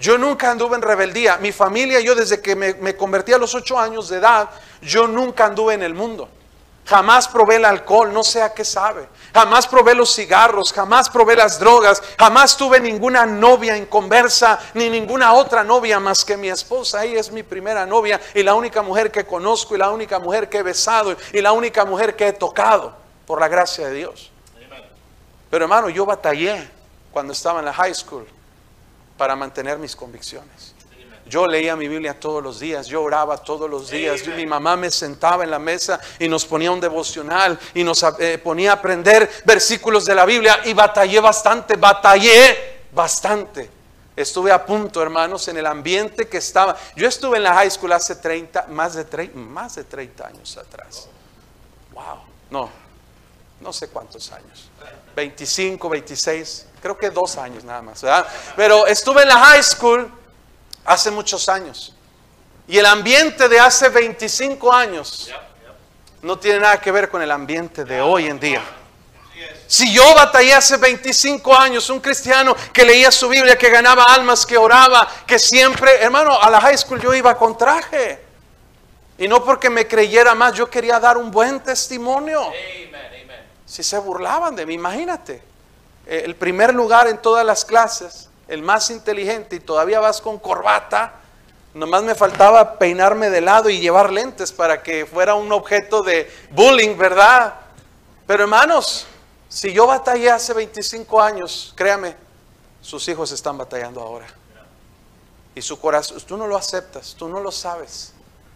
[0.00, 1.36] Yo nunca anduve en rebeldía.
[1.36, 4.50] Mi familia, yo desde que me, me convertí a los ocho años de edad,
[4.82, 6.28] yo nunca anduve en el mundo.
[6.88, 9.06] Jamás probé el alcohol, no sé a qué sabe.
[9.34, 14.88] Jamás probé los cigarros, jamás probé las drogas, jamás tuve ninguna novia en conversa, ni
[14.88, 17.04] ninguna otra novia más que mi esposa.
[17.04, 20.48] Ella es mi primera novia y la única mujer que conozco y la única mujer
[20.48, 22.96] que he besado y la única mujer que he tocado,
[23.26, 24.30] por la gracia de Dios.
[25.50, 26.70] Pero hermano, yo batallé
[27.12, 28.26] cuando estaba en la high school
[29.18, 30.74] para mantener mis convicciones.
[31.28, 34.26] Yo leía mi Biblia todos los días, yo oraba todos los días.
[34.28, 38.38] mi mamá me sentaba en la mesa y nos ponía un devocional y nos eh,
[38.38, 43.70] ponía a aprender versículos de la Biblia y batallé bastante, batallé bastante.
[44.16, 46.76] Estuve a punto, hermanos, en el ambiente que estaba.
[46.96, 50.56] Yo estuve en la high school hace 30, más de 30, más de 30 años
[50.56, 51.08] atrás.
[51.92, 52.18] Wow,
[52.50, 52.68] no,
[53.60, 54.70] no sé cuántos años.
[55.14, 58.26] 25, 26, creo que dos años nada más, ¿verdad?
[58.56, 60.10] Pero estuve en la high school
[60.88, 61.94] hace muchos años.
[62.66, 65.30] Y el ambiente de hace 25 años
[66.22, 68.62] no tiene nada que ver con el ambiente de hoy en día.
[69.66, 74.46] Si yo batallé hace 25 años, un cristiano que leía su Biblia, que ganaba almas,
[74.46, 78.24] que oraba, que siempre, hermano, a la high school yo iba con traje.
[79.18, 82.50] Y no porque me creyera más, yo quería dar un buen testimonio.
[83.66, 85.42] Si se burlaban de mí, imagínate.
[86.06, 90.38] Eh, el primer lugar en todas las clases el más inteligente y todavía vas con
[90.38, 91.12] corbata,
[91.74, 96.30] nomás me faltaba peinarme de lado y llevar lentes para que fuera un objeto de
[96.50, 97.54] bullying, ¿verdad?
[98.26, 99.06] Pero hermanos,
[99.48, 102.16] si yo batallé hace 25 años, créame,
[102.80, 104.26] sus hijos están batallando ahora.
[105.54, 108.12] Y su corazón, tú no lo aceptas, tú no lo sabes,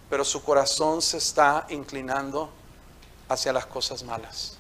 [0.09, 2.51] pero su corazón se está inclinando
[3.29, 4.57] hacia las cosas malas.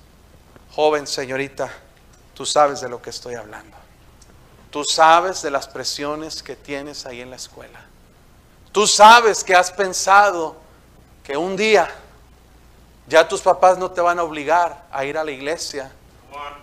[0.74, 1.70] Joven señorita,
[2.34, 3.81] tú sabes de lo que estoy hablando.
[4.72, 7.78] Tú sabes de las presiones que tienes ahí en la escuela.
[8.72, 10.56] Tú sabes que has pensado
[11.22, 11.94] que un día
[13.06, 15.92] ya tus papás no te van a obligar a ir a la iglesia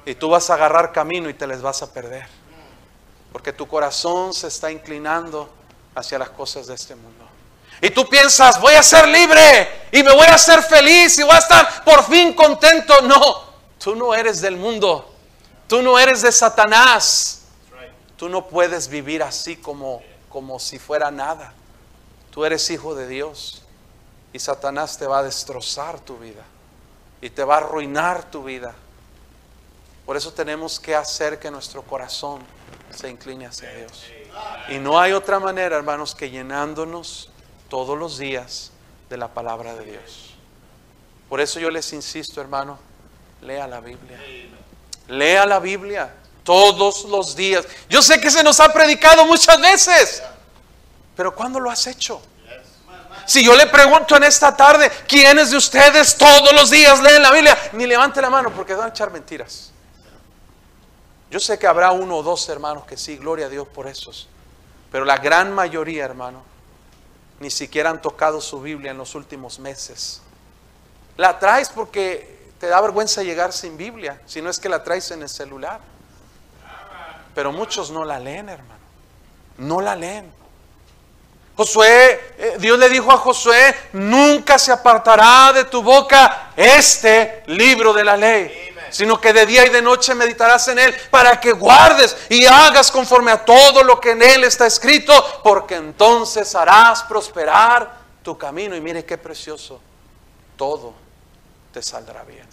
[0.08, 2.26] y tú vas a agarrar camino y te les vas a perder.
[3.32, 5.48] Porque tu corazón se está inclinando
[5.94, 7.26] hacia las cosas de este mundo.
[7.80, 11.36] Y tú piensas, voy a ser libre y me voy a hacer feliz y voy
[11.36, 13.04] a estar por fin contento.
[13.04, 13.44] No,
[13.78, 15.14] tú no eres del mundo.
[15.68, 17.39] Tú no eres de Satanás.
[18.20, 21.54] Tú no puedes vivir así como, como si fuera nada.
[22.32, 23.62] Tú eres hijo de Dios
[24.34, 26.44] y Satanás te va a destrozar tu vida
[27.22, 28.76] y te va a arruinar tu vida.
[30.06, 32.42] Por eso tenemos que hacer que nuestro corazón
[32.94, 34.04] se incline hacia Dios.
[34.68, 37.30] Y no hay otra manera, hermanos, que llenándonos
[37.70, 38.72] todos los días
[39.10, 40.34] de la palabra de Dios.
[41.30, 42.80] Por eso yo les insisto, hermano,
[43.42, 44.20] lea la Biblia.
[45.08, 46.14] Lea la Biblia
[46.50, 47.64] todos los días.
[47.90, 50.24] Yo sé que se nos ha predicado muchas veces,
[51.16, 52.20] pero ¿cuándo lo has hecho?
[53.28, 57.30] Si yo le pregunto en esta tarde, ¿quiénes de ustedes todos los días leen la
[57.30, 57.56] Biblia?
[57.74, 59.72] Ni levante la mano porque van a echar mentiras.
[61.30, 64.28] Yo sé que habrá uno o dos hermanos que sí, gloria a Dios por esos.
[64.92, 66.42] Pero la gran mayoría, hermano,
[67.40, 70.24] ni siquiera han tocado su Biblia en los últimos meses.
[71.16, 75.12] La traes porque te da vergüenza llegar sin Biblia, si no es que la traes
[75.12, 75.99] en el celular.
[77.40, 78.82] Pero muchos no la leen, hermano.
[79.60, 80.30] No la leen.
[81.56, 87.94] Josué, eh, Dios le dijo a Josué, nunca se apartará de tu boca este libro
[87.94, 91.54] de la ley, sino que de día y de noche meditarás en él para que
[91.54, 97.04] guardes y hagas conforme a todo lo que en él está escrito, porque entonces harás
[97.04, 98.76] prosperar tu camino.
[98.76, 99.80] Y mire qué precioso,
[100.58, 100.94] todo
[101.72, 102.46] te saldrá bien.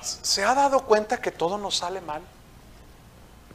[0.00, 2.22] ¿Se ha dado cuenta que todo nos sale mal?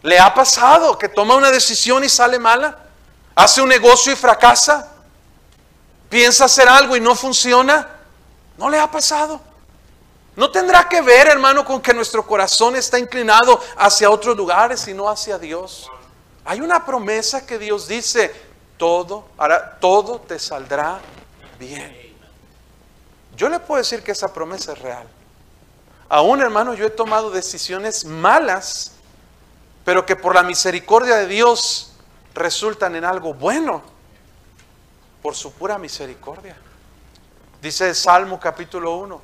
[0.02, 2.88] ¿Le ha pasado que toma una decisión y sale mala?
[3.38, 4.90] hace un negocio y fracasa,
[6.10, 7.88] piensa hacer algo y no funciona,
[8.58, 9.40] no le ha pasado.
[10.36, 14.94] No tendrá que ver, hermano, con que nuestro corazón está inclinado hacia otros lugares y
[14.96, 15.88] no hacia Dios.
[16.46, 18.34] Hay una promesa que Dios dice,
[18.76, 19.28] todo,
[19.80, 21.00] todo te saldrá
[21.60, 22.16] bien.
[23.36, 25.08] Yo le puedo decir que esa promesa es real.
[26.10, 28.94] Aún, hermano, yo he tomado decisiones malas,
[29.88, 31.94] pero que por la misericordia de Dios
[32.34, 33.82] resultan en algo bueno
[35.22, 36.58] por su pura misericordia.
[37.62, 39.22] Dice Salmo capítulo 1,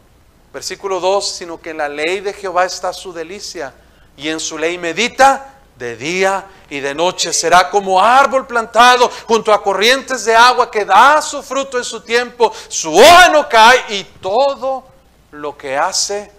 [0.53, 3.73] versículo 2, sino que en la ley de Jehová está su delicia
[4.15, 7.33] y en su ley medita de día y de noche.
[7.33, 11.99] Será como árbol plantado junto a corrientes de agua que da su fruto en su
[11.99, 14.85] tiempo, su hoja no cae y todo
[15.31, 16.31] lo que hace,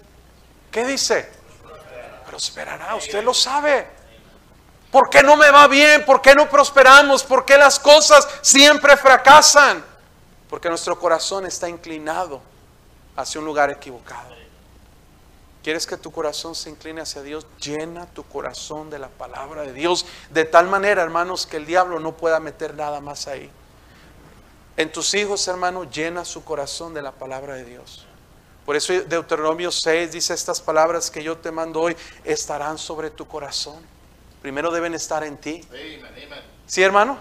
[0.71, 1.31] ¿qué dice?
[2.25, 3.93] Prosperará, usted lo sabe.
[4.95, 6.05] ¿Por qué no me va bien?
[6.05, 7.21] ¿Por qué no prosperamos?
[7.21, 9.83] ¿Por qué las cosas siempre fracasan?
[10.49, 12.39] Porque nuestro corazón está inclinado
[13.17, 14.33] hacia un lugar equivocado.
[15.61, 17.45] ¿Quieres que tu corazón se incline hacia Dios?
[17.59, 21.99] Llena tu corazón de la palabra de Dios de tal manera, hermanos, que el diablo
[21.99, 23.51] no pueda meter nada más ahí.
[24.77, 28.05] En tus hijos, hermanos, llena su corazón de la palabra de Dios.
[28.65, 33.27] Por eso Deuteronomio 6 dice estas palabras que yo te mando hoy, estarán sobre tu
[33.27, 33.93] corazón
[34.45, 35.63] primero deben estar en ti.
[36.67, 37.17] ¿Sí, hermano?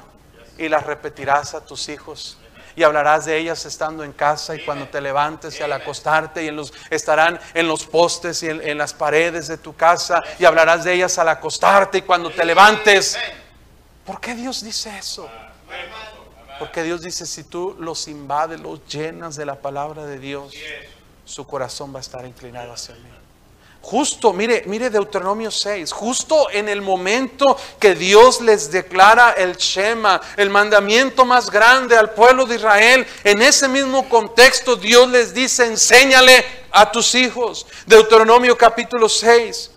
[0.58, 2.36] Y las repetirás a tus hijos.
[2.76, 6.48] Y hablarás de ellas estando en casa y cuando te levantes y al acostarte y
[6.48, 10.84] en los, estarán en los postes y en, las paredes de tu casa y hablarás
[10.84, 13.16] de ellas al acostarte y cuando te levantes.
[14.04, 15.26] ¿Por qué Dios dice eso?
[16.58, 20.52] Porque Dios dice, si tú los invades, los llenas de la palabra de Dios,
[21.24, 23.23] su corazón va a estar inclinado hacia mí.
[23.84, 30.22] Justo, mire, mire Deuteronomio 6, justo en el momento que Dios les declara el Shema,
[30.38, 35.66] el mandamiento más grande al pueblo de Israel, en ese mismo contexto Dios les dice,
[35.66, 37.66] enséñale a tus hijos.
[37.84, 39.70] Deuteronomio capítulo 6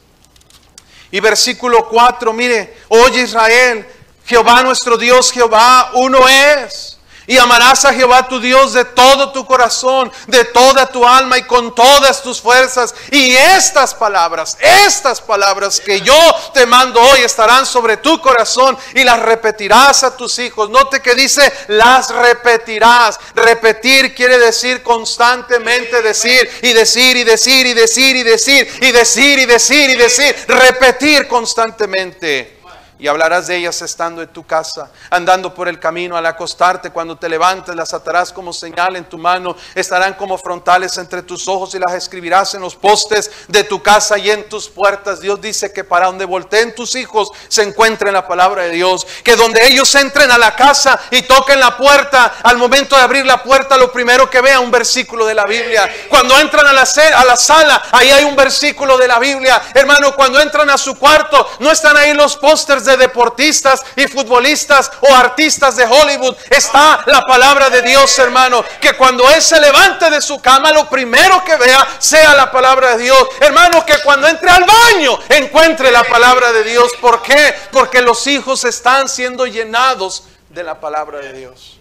[1.12, 3.86] y versículo 4, mire, oye Israel,
[4.26, 6.97] Jehová nuestro Dios, Jehová uno es.
[7.28, 11.44] Y amarás a Jehová tu Dios de todo tu corazón, de toda tu alma y
[11.44, 12.96] con todas tus fuerzas.
[13.12, 16.18] Y estas palabras, estas palabras que yo
[16.54, 20.70] te mando hoy estarán sobre tu corazón y las repetirás a tus hijos.
[20.70, 23.20] Note que dice, las repetirás.
[23.36, 29.40] Repetir quiere decir constantemente decir y decir y decir y decir y decir y decir
[29.40, 30.36] y decir y decir.
[30.48, 32.57] Repetir constantemente
[33.00, 37.16] y hablarás de ellas estando en tu casa, andando por el camino, al acostarte, cuando
[37.16, 41.76] te levantes, las atarás como señal en tu mano, estarán como frontales entre tus ojos
[41.76, 45.22] y las escribirás en los postes de tu casa y en tus puertas.
[45.22, 49.36] Dios dice que para donde volteen tus hijos se encuentre la palabra de Dios, que
[49.36, 53.44] donde ellos entren a la casa y toquen la puerta, al momento de abrir la
[53.44, 55.88] puerta, lo primero que vean un versículo de la Biblia.
[56.10, 59.62] Cuando entran a la, a la sala, ahí hay un versículo de la Biblia.
[59.76, 64.92] Hermano, cuando entran a su cuarto, no están ahí los pósters de deportistas y futbolistas
[65.02, 66.36] o artistas de Hollywood.
[66.50, 68.66] Está la palabra de Dios, hermano.
[68.82, 72.98] Que cuando Él se levante de su cama, lo primero que vea sea la palabra
[72.98, 73.28] de Dios.
[73.40, 76.92] Hermano, que cuando entre al baño encuentre la palabra de Dios.
[77.00, 77.54] ¿Por qué?
[77.72, 81.80] Porque los hijos están siendo llenados de la palabra de Dios.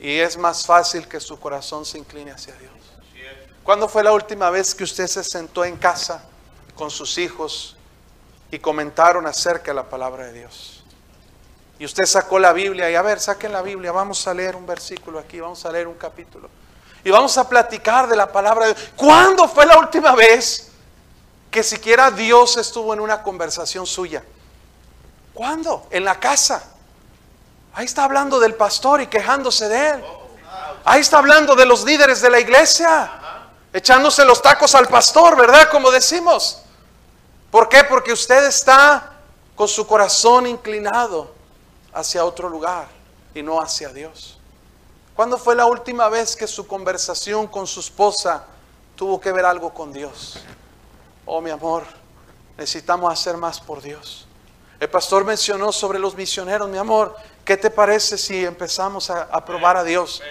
[0.00, 2.72] Y es más fácil que su corazón se incline hacia Dios.
[3.62, 6.22] ¿Cuándo fue la última vez que usted se sentó en casa
[6.76, 7.75] con sus hijos
[8.50, 10.84] y comentaron acerca de la palabra de Dios?
[11.78, 14.66] Y usted sacó la Biblia y a ver, saquen la Biblia, vamos a leer un
[14.66, 16.48] versículo aquí, vamos a leer un capítulo.
[17.04, 18.88] Y vamos a platicar de la palabra de Dios.
[18.96, 20.70] ¿Cuándo fue la última vez
[21.50, 24.24] que siquiera Dios estuvo en una conversación suya?
[25.34, 25.86] ¿Cuándo?
[25.90, 26.64] En la casa.
[27.74, 30.04] Ahí está hablando del pastor y quejándose de él.
[30.84, 33.10] Ahí está hablando de los líderes de la iglesia.
[33.72, 35.68] Echándose los tacos al pastor, ¿verdad?
[35.70, 36.62] Como decimos.
[37.56, 37.84] ¿Por qué?
[37.84, 39.14] Porque usted está
[39.54, 41.32] con su corazón inclinado
[41.90, 42.86] hacia otro lugar
[43.34, 44.38] y no hacia Dios.
[45.14, 48.44] ¿Cuándo fue la última vez que su conversación con su esposa
[48.94, 50.38] tuvo que ver algo con Dios?
[51.24, 51.84] Oh, mi amor,
[52.58, 54.28] necesitamos hacer más por Dios.
[54.78, 59.78] El pastor mencionó sobre los misioneros, mi amor, ¿qué te parece si empezamos a, probar
[59.78, 60.22] a Dios?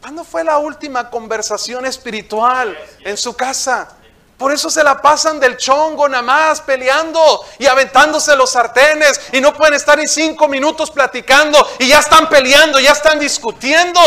[0.00, 3.96] ¿Cuándo fue la última conversación espiritual en su casa?
[4.40, 9.40] Por eso se la pasan del chongo nada más peleando y aventándose los sartenes y
[9.42, 14.00] no pueden estar ni cinco minutos platicando y ya están peleando, ya están discutiendo.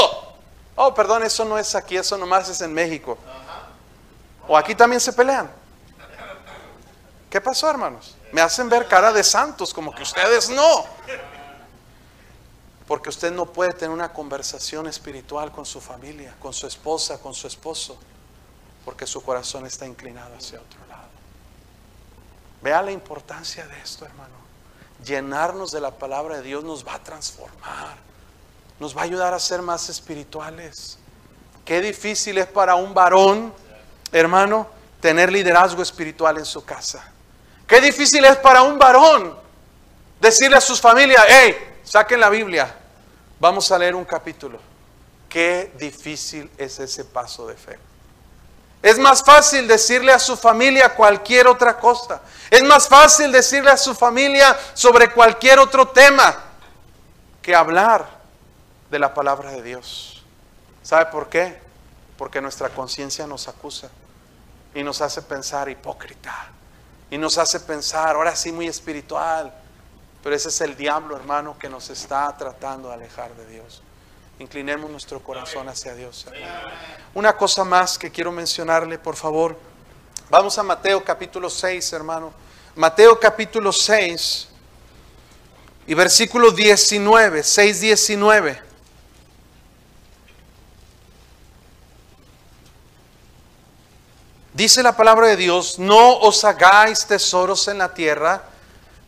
[0.76, 3.16] Oh, perdón, eso no es aquí, eso nomás es en México.
[4.48, 5.52] O aquí también se pelean.
[7.30, 8.16] ¿Qué pasó, hermanos?
[8.32, 10.88] Me hacen ver cara de santos como que ustedes no.
[12.88, 17.36] Porque usted no puede tener una conversación espiritual con su familia, con su esposa, con
[17.36, 18.00] su esposo,
[18.86, 21.08] porque su corazón está inclinado hacia otro lado.
[22.62, 24.34] Vea la importancia de esto, hermano.
[25.04, 27.98] Llenarnos de la palabra de Dios nos va a transformar,
[28.80, 30.98] nos va a ayudar a ser más espirituales.
[31.66, 33.54] Qué difícil es para un varón,
[34.12, 34.68] hermano,
[35.02, 37.12] tener liderazgo espiritual en su casa.
[37.68, 39.38] Qué difícil es para un varón
[40.22, 42.74] decirle a sus familias, hey, saquen la Biblia,
[43.40, 44.60] vamos a leer un capítulo.
[45.28, 47.78] Qué difícil es ese paso de fe.
[48.84, 52.22] Es más fácil decirle a su familia cualquier otra cosa.
[52.52, 56.36] Es más fácil decirle a su familia sobre cualquier otro tema
[57.42, 58.06] que hablar
[58.92, 60.26] de la palabra de Dios.
[60.82, 61.62] ¿Sabe por qué?
[62.18, 63.90] Porque nuestra conciencia nos acusa
[64.76, 66.50] y nos hace pensar hipócrita
[67.10, 69.54] y nos hace pensar, ahora sí muy espiritual,
[70.22, 73.82] pero ese es el diablo, hermano, que nos está tratando de alejar de Dios.
[74.40, 76.26] Inclinemos nuestro corazón hacia Dios.
[77.14, 79.58] Una cosa más que quiero mencionarle, por favor.
[80.30, 82.34] Vamos a Mateo capítulo 6, hermano.
[82.76, 84.48] Mateo capítulo 6
[85.86, 88.62] y versículo 19, 6, 19.
[94.54, 98.44] Dice la palabra de Dios, no os hagáis tesoros en la tierra,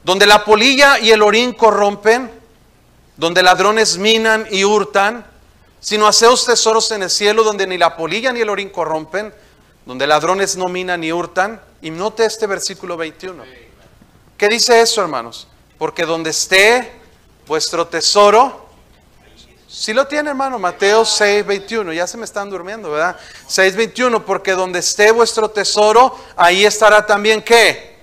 [0.03, 2.31] donde la polilla y el orín corrompen,
[3.17, 5.25] donde ladrones minan y hurtan,
[5.79, 9.33] sino haceos tesoros en el cielo, donde ni la polilla ni el orín corrompen,
[9.85, 11.61] donde ladrones no minan ni hurtan.
[11.81, 13.43] Y note este versículo 21.
[14.37, 15.47] ¿Qué dice eso, hermanos?
[15.77, 16.91] Porque donde esté
[17.45, 18.65] vuestro tesoro,
[19.67, 21.91] si lo tiene, hermano, Mateo 6, 21.
[21.93, 23.17] Ya se me están durmiendo, ¿verdad?
[23.47, 24.25] 6, 21.
[24.25, 27.94] Porque donde esté vuestro tesoro, ahí estará también qué?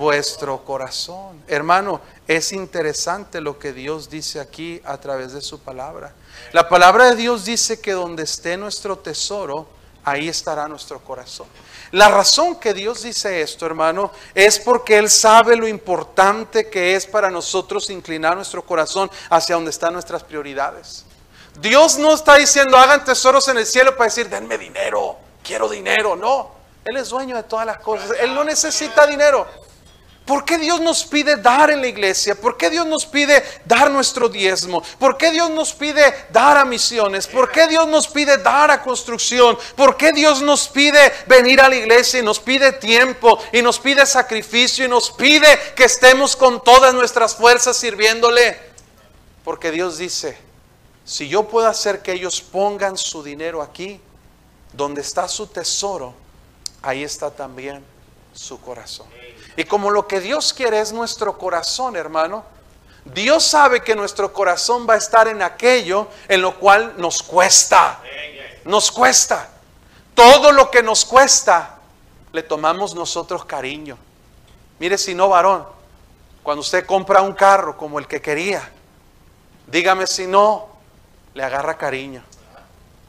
[0.00, 1.44] Vuestro, corazón.
[1.46, 6.14] Hermano, es interesante lo que Dios dice aquí a través de su palabra.
[6.52, 9.68] La palabra de Dios dice que donde esté nuestro tesoro,
[10.02, 11.48] ahí estará nuestro corazón.
[11.90, 17.04] La razón que Dios dice esto, hermano, es porque Él sabe lo importante que es
[17.04, 21.04] para nosotros inclinar nuestro corazón hacia donde están nuestras prioridades.
[21.60, 26.16] Dios no está diciendo hagan tesoros en el cielo para decir denme dinero, quiero dinero.
[26.16, 26.52] No,
[26.86, 28.12] Él es dueño de todas las cosas.
[28.18, 29.46] Él no necesita dinero.
[30.24, 32.34] ¿Por qué Dios nos pide dar en la iglesia?
[32.36, 34.82] ¿Por qué Dios nos pide dar nuestro diezmo?
[34.98, 37.26] ¿Por qué Dios nos pide dar a misiones?
[37.26, 39.58] ¿Por qué Dios nos pide dar a construcción?
[39.74, 43.80] ¿Por qué Dios nos pide venir a la iglesia y nos pide tiempo y nos
[43.80, 48.56] pide sacrificio y nos pide que estemos con todas nuestras fuerzas sirviéndole?
[49.42, 50.38] Porque Dios dice,
[51.04, 54.00] si yo puedo hacer que ellos pongan su dinero aquí,
[54.72, 56.14] donde está su tesoro,
[56.82, 57.84] ahí está también
[58.32, 59.08] su corazón.
[59.60, 62.46] Y como lo que Dios quiere es nuestro corazón, hermano,
[63.04, 68.00] Dios sabe que nuestro corazón va a estar en aquello en lo cual nos cuesta.
[68.64, 69.50] Nos cuesta.
[70.14, 71.78] Todo lo que nos cuesta,
[72.32, 73.98] le tomamos nosotros cariño.
[74.78, 75.66] Mire si no, varón,
[76.42, 78.66] cuando usted compra un carro como el que quería,
[79.66, 80.70] dígame si no,
[81.34, 82.22] le agarra cariño.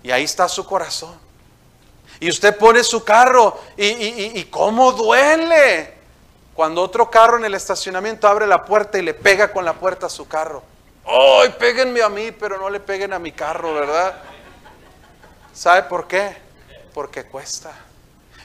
[0.03, 1.17] Y ahí está su corazón.
[2.19, 6.00] Y usted pone su carro y, cómo duele
[6.53, 10.07] cuando otro carro en el estacionamiento abre la puerta y le pega con la puerta
[10.07, 10.63] a su carro.
[11.05, 14.15] ¡ay, péguenme a mí, pero no le peguen a mi carro, ¿verdad?
[15.53, 16.37] ¿Sabe por qué?
[16.93, 17.71] Porque cuesta.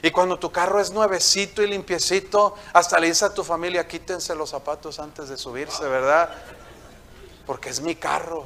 [0.01, 4.35] Y cuando tu carro es nuevecito y limpiecito, hasta le dice a tu familia, quítense
[4.35, 6.29] los zapatos antes de subirse, ¿verdad?
[7.45, 8.45] Porque es mi carro.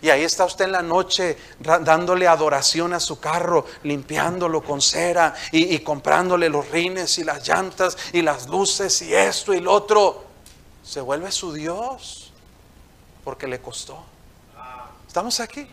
[0.00, 5.34] Y ahí está usted en la noche dándole adoración a su carro, limpiándolo con cera
[5.52, 10.24] y, comprándole los rines y las llantas y las luces y esto y lo otro.
[10.82, 12.32] Se vuelve su Dios
[13.24, 14.02] porque le costó.
[15.06, 15.68] ¿Estamos aquí?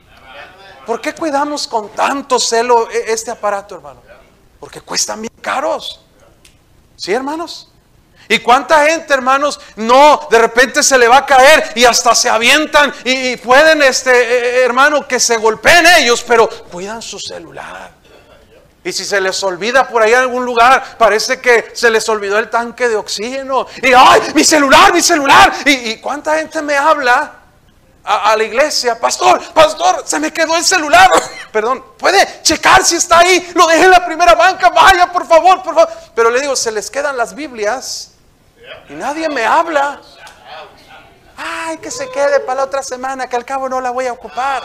[0.86, 4.02] ¿Por qué cuidamos con tanto celo e-, este aparato, hermano?
[4.60, 6.02] Porque cuestan bien caros.
[6.96, 7.72] ¿Sí, hermanos?
[8.28, 12.30] ¿Y cuánta gente, hermanos, no, de repente se le va a caer y hasta se
[12.30, 17.92] avientan y, pueden, este, eh, eh, hermano, que se golpeen ellos, pero cuidan su celular.
[18.84, 22.38] Y si se les olvida por ahí en algún lugar, parece que se les olvidó
[22.38, 23.66] el tanque de oxígeno.
[23.82, 25.52] Y, ay, mi celular, mi celular.
[25.66, 27.42] ¿Y, cuánta gente me habla?
[28.08, 31.10] a, la iglesia, pastor, pastor, se me quedó el celular.
[31.52, 33.52] Perdón, puede checar si está ahí.
[33.56, 35.90] Lo dejé en la primera banca, vaya, por favor, por favor.
[36.14, 38.15] Pero le digo, se les quedan las Biblias
[38.90, 40.02] y nadie me habla.
[41.38, 44.14] Ay, que se quede para la otra semana, que al cabo no la voy a
[44.14, 44.64] ocupar.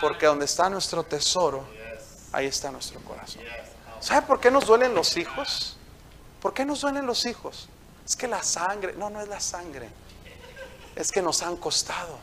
[0.00, 1.66] Porque donde está nuestro tesoro,
[2.32, 3.42] ahí está nuestro corazón.
[4.00, 5.76] ¿Sabe por qué nos duelen los hijos?
[6.40, 7.68] ¿Por qué nos duelen los hijos?
[8.06, 9.90] Es que la sangre, no, no es la sangre
[10.98, 12.18] es que nos han costado.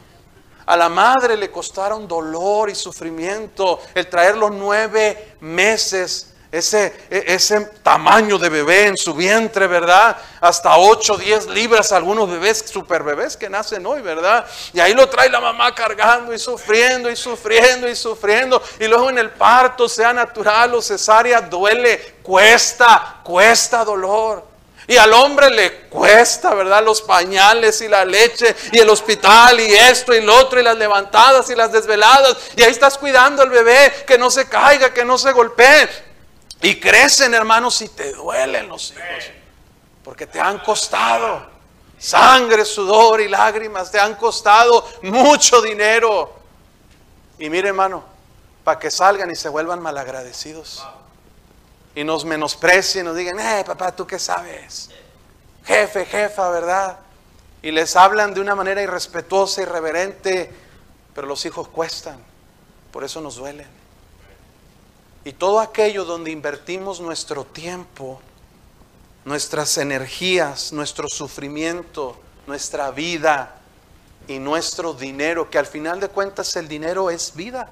[0.65, 7.23] A la madre le costaron dolor y sufrimiento el traer los nueve meses, ese, e,
[7.27, 10.15] ese tamaño de bebé en su vientre, ¿verdad?
[10.39, 14.45] Hasta 8, 10 libras, algunos bebés, super bebés que nacen hoy, ¿verdad?
[14.73, 18.61] Y ahí lo trae la mamá cargando y sufriendo y sufriendo y sufriendo.
[18.79, 24.55] Y luego en el parto, sea natural o cesárea, duele, cuesta, cuesta dolor.
[24.87, 26.83] Y al hombre le cuesta, ¿verdad?
[26.83, 30.77] Los pañales y la leche y el hospital y esto y lo otro y las
[30.77, 32.37] levantadas y las desveladas.
[32.55, 36.04] Y ahí estás cuidando al bebé que no se caiga, que no se golpee.
[36.65, 39.31] Y crecen, hermanos, y te duelen los hijos.
[40.03, 41.47] Porque te han costado
[41.99, 43.91] sangre, sudor y lágrimas.
[43.91, 46.33] Te han costado mucho dinero.
[47.37, 48.03] Y mire, hermano,
[48.63, 50.83] para que salgan y se vuelvan malagradecidos
[51.93, 54.89] y nos menosprecien, nos digan, eh, papá, ¿tú qué sabes?
[55.65, 56.97] Jefe, jefa, ¿verdad?
[57.61, 60.51] Y les hablan de una manera irrespetuosa, irreverente,
[61.13, 62.17] pero los hijos cuestan,
[62.91, 63.84] por eso nos duelen.
[65.25, 68.21] Y todo aquello donde invertimos nuestro tiempo,
[69.23, 72.15] nuestras energías, nuestro sufrimiento,
[72.45, 73.55] nuestra vida
[74.27, 77.67] y nuestro dinero, que al final de cuentas el dinero es vida.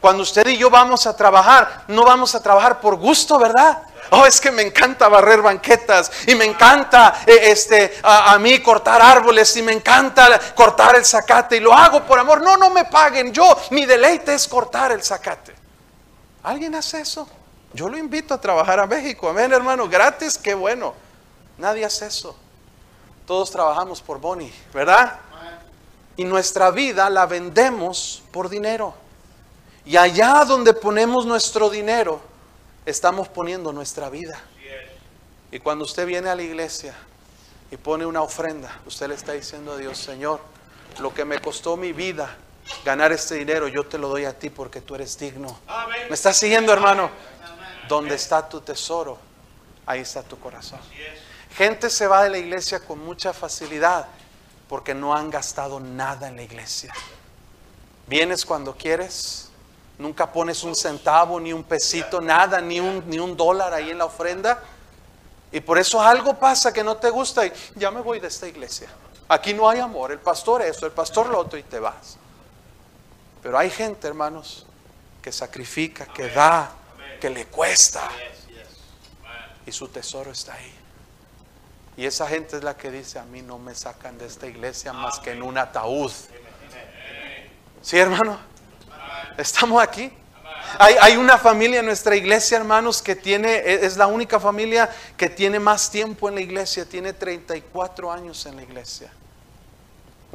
[0.00, 3.84] Cuando usted y yo vamos a trabajar, no vamos a trabajar por gusto, ¿verdad?
[4.10, 9.00] Oh, es que me encanta barrer banquetas y me encanta eh, este, a, mí cortar
[9.00, 12.42] árboles y me encanta cortar el zacate y lo hago por amor.
[12.42, 13.32] No, no me paguen.
[13.32, 15.55] Yo, mi deleite es cortar el zacate.
[16.46, 17.26] ¿Alguien hace eso?
[17.72, 19.28] Yo lo invito a trabajar a México.
[19.28, 19.88] Amén, hermano.
[19.88, 20.94] Gratis, qué bueno.
[21.58, 22.36] Nadie hace eso.
[23.26, 25.18] Todos trabajamos por Bonnie, ¿verdad?
[26.16, 28.94] Y nuestra vida la vendemos por dinero.
[29.84, 32.20] Y allá donde ponemos nuestro dinero,
[32.84, 34.40] estamos poniendo nuestra vida.
[35.50, 36.94] Y cuando usted viene a la iglesia
[37.72, 40.38] y pone una ofrenda, usted le está diciendo a Dios, Señor,
[41.00, 42.36] lo que me costó mi vida,
[42.84, 45.58] ganar este dinero, yo te lo doy a ti porque tú eres digno.
[46.08, 47.10] ¿Me estás siguiendo, hermano?
[47.88, 49.18] Donde está tu tesoro,
[49.86, 50.80] ahí está tu corazón.
[51.56, 54.06] Gente se va de la iglesia con mucha facilidad
[54.68, 56.92] porque no han gastado nada en la iglesia.
[58.06, 59.46] Vienes cuando quieres,
[59.98, 63.98] Nunca pones un centavo, ni un pesito, nada, ni un, ni un dólar ahí en
[63.98, 64.62] la ofrenda.
[65.50, 68.46] Y por eso algo pasa que no te gusta y ya me voy de esta
[68.46, 68.88] iglesia.
[69.28, 72.18] Aquí no hay amor, el pastor esto, el pastor lo otro y te vas.
[73.46, 74.66] Pero hay gente, hermanos,
[75.22, 76.68] que sacrifica, que da,
[77.20, 78.10] que le cuesta.
[79.64, 80.74] Y su tesoro está ahí.
[81.96, 84.92] Y esa gente es la que dice, a mí no me sacan de esta iglesia
[84.92, 86.10] más que en un ataúd.
[87.82, 88.36] ¿Sí, hermano?
[89.38, 90.12] Estamos aquí.
[90.80, 95.28] Hay, una familia en nuestra iglesia, hermanos, que tiene, e, es la única familia que
[95.28, 99.12] tiene más tiempo en la iglesia, tiene 34 años en la iglesia.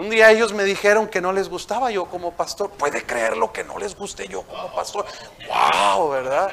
[0.01, 2.71] Un día ellos me dijeron que no les gustaba yo como pastor.
[2.71, 5.05] ¿Puede creerlo que no les guste yo como pastor?
[5.47, 6.09] ¡Wow!
[6.09, 6.51] ¿Verdad?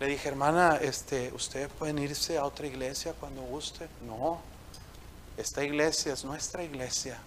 [0.00, 3.88] Le dije, hermana, este, ¿ustedes pueden irse a otra iglesia cuando guste?
[4.04, 4.40] No,
[5.36, 7.20] esta iglesia es nuestra iglesia.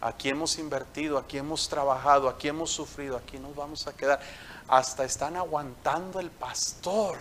[0.00, 4.18] Aquí hemos invertido, aquí hemos trabajado, aquí hemos sufrido, aquí nos vamos a quedar.
[4.66, 7.18] Hasta están aguantando el pastor.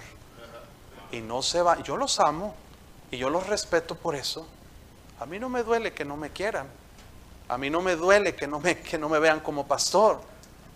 [1.12, 1.80] Y no se va.
[1.84, 2.56] Yo los amo
[3.12, 4.48] y yo los respeto por eso.
[5.20, 6.82] A mí no me duele que no me quieran.
[7.54, 10.20] A mí no me duele que no me, que no me vean como pastor.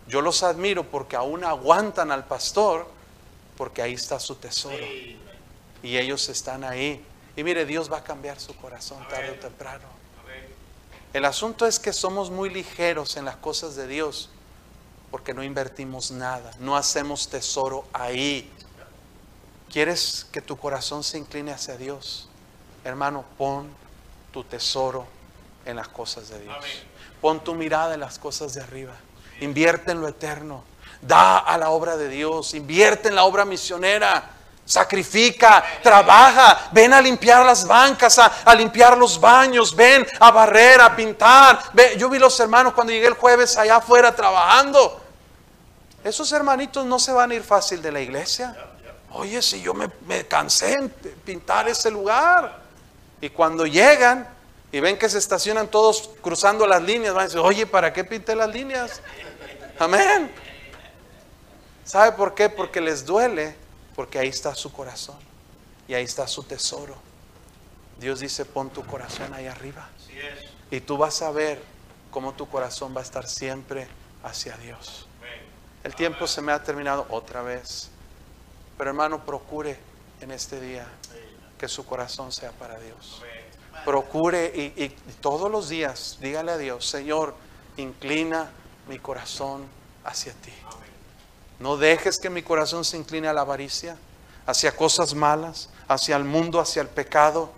[0.07, 2.87] Yo los admiro porque aún aguantan al pastor,
[3.57, 4.85] porque ahí está su tesoro.
[5.81, 7.03] Y ellos están ahí.
[7.35, 9.85] Y mire, Dios va a cambiar su corazón tarde o temprano.
[11.13, 14.29] El asunto es que somos muy ligeros en las cosas de Dios
[15.09, 18.51] porque no invertimos nada, no hacemos tesoro ahí.
[19.71, 22.29] ¿Quieres que tu corazón se incline hacia Dios?
[22.83, 23.67] Hermano, pon
[24.31, 25.07] tu tesoro
[25.67, 26.55] en las cosas de Dios.
[27.21, 28.93] Pon tu mirada en las cosas de arriba.
[29.41, 30.63] Invierte en lo eterno.
[31.01, 32.53] Da a la obra de Dios.
[32.53, 34.31] Invierte en la obra misionera.
[34.65, 40.93] Sacrifica, trabaja, ven a limpiar las bancas, a, limpiar los baños, ven a barrer, a
[40.93, 41.71] pintar.
[41.97, 45.01] yo vi los hermanos cuando llegué el jueves allá afuera trabajando.
[46.03, 48.57] Esos hermanitos no se van a ir fácil de la iglesia.
[49.11, 52.59] Oye, si yo me, me cansé en pintar ese lugar.
[53.21, 54.27] Y cuando llegan
[54.71, 58.03] y ven que se estacionan todos cruzando las líneas, van a decir, oye, ¿para qué
[58.03, 59.01] pinté las líneas?
[59.79, 60.31] Amén.
[61.85, 62.49] ¿Sabe por qué?
[62.49, 63.55] Porque les duele,
[63.95, 65.17] porque ahí está su corazón
[65.87, 66.95] y ahí está su tesoro.
[67.97, 69.89] Dios dice, pon tu corazón ahí arriba.
[70.69, 71.61] Y tú vas a ver
[72.11, 73.87] cómo tu corazón va a estar siempre
[74.23, 75.07] hacia Dios.
[75.83, 77.89] El tiempo se me ha terminado otra vez.
[78.77, 79.79] Pero hermano, procure
[80.19, 80.85] en este día
[81.57, 83.23] que su corazón sea para Dios.
[83.85, 84.89] Procure y,
[85.21, 87.35] todos los días dígale a Dios, Señor,
[87.77, 88.51] inclina
[88.87, 89.65] mi corazón
[90.03, 90.53] hacia ti.
[91.59, 93.97] No dejes que mi corazón se incline a la avaricia,
[94.45, 97.51] hacia cosas malas, hacia el mundo, hacia el pecado.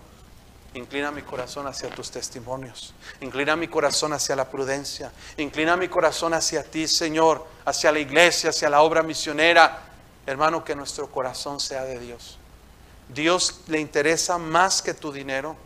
[0.74, 2.94] Inclina mi corazón hacia tus testimonios.
[3.20, 5.12] Inclina mi corazón hacia la prudencia.
[5.36, 9.82] Inclina mi corazón hacia ti, Señor, hacia la iglesia, hacia la obra misionera.
[10.26, 12.38] Hermano, que nuestro corazón sea de Dios.
[13.08, 15.56] Dios le interesa más que tu dinero,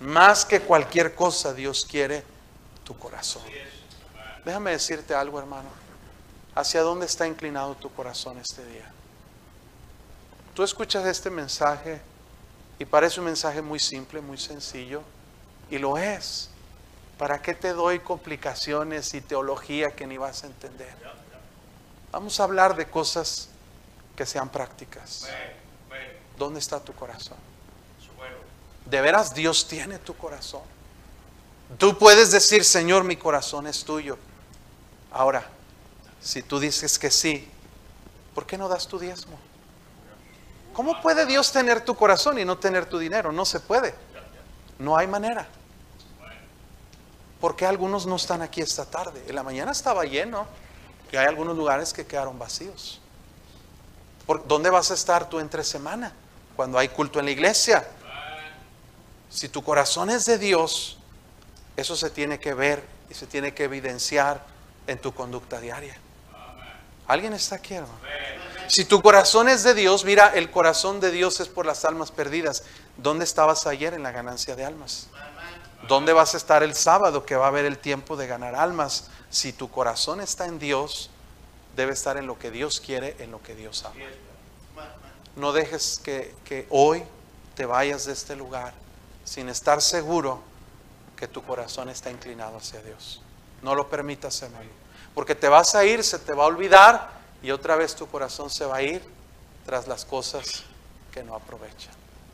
[0.00, 2.22] más que cualquier cosa, Dios quiere
[2.84, 3.42] tu corazón.
[4.44, 5.68] Déjame decirte algo, hermano.
[6.54, 8.90] ¿Hacia dónde está inclinado tu corazón este día?
[10.54, 12.00] Tú escuchas este mensaje
[12.78, 15.02] y parece un mensaje muy simple, muy sencillo,
[15.70, 16.50] y lo es.
[17.16, 20.94] ¿Para qué te doy complicaciones y teología que ni vas a entender?
[22.12, 23.48] Vamos a hablar de cosas
[24.16, 25.28] que sean prácticas.
[26.36, 27.36] ¿Dónde está tu corazón?
[28.88, 30.62] De veras Dios tiene tu corazón.
[31.76, 34.16] Tú puedes decir, Señor, mi corazón es tuyo.
[35.12, 35.46] Ahora,
[36.20, 37.48] si tú dices que sí,
[38.34, 39.38] ¿por qué no das tu diezmo?
[40.72, 43.32] ¿Cómo puede Dios tener tu corazón y no tener tu dinero?
[43.32, 43.94] No se puede.
[44.78, 45.46] No hay manera.
[47.40, 49.22] ¿Por qué algunos no están aquí esta tarde?
[49.28, 50.46] En la mañana estaba lleno
[51.12, 53.00] y hay algunos lugares que quedaron vacíos.
[54.26, 56.12] ¿Por ¿Dónde vas a estar tú entre semana?
[56.58, 57.86] cuando hay culto en la iglesia.
[59.30, 60.98] Si tu corazón es de Dios,
[61.76, 64.44] eso se tiene que ver y se tiene que evidenciar
[64.86, 65.96] en tu conducta diaria.
[67.06, 67.98] ¿Alguien está aquí, hermano?
[68.68, 72.10] Si tu corazón es de Dios, mira, el corazón de Dios es por las almas
[72.10, 72.64] perdidas.
[72.98, 75.06] ¿Dónde estabas ayer en la ganancia de almas?
[75.88, 79.08] ¿Dónde vas a estar el sábado que va a haber el tiempo de ganar almas?
[79.30, 81.08] Si tu corazón está en Dios,
[81.76, 83.94] debe estar en lo que Dios quiere, en lo que Dios ama.
[85.36, 87.04] No dejes que, hoy
[87.54, 88.74] te vayas de este lugar
[89.28, 90.40] sin estar seguro
[91.14, 93.20] que tu corazón está inclinado hacia Dios.
[93.60, 94.70] No lo permitas, hermano.
[95.14, 97.10] Porque te vas a ir, se te va a olvidar
[97.42, 99.02] y otra vez tu corazón se va a ir
[99.66, 100.64] tras las cosas
[101.12, 101.92] que no aprovechan.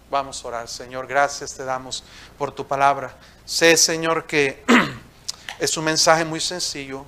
[0.09, 1.09] Vamos a orar, Señor.
[1.09, 2.05] Gracias te damos
[2.38, 3.16] por tu palabra.
[3.45, 4.64] Sé, Señor, que
[5.59, 7.05] es un mensaje muy sencillo,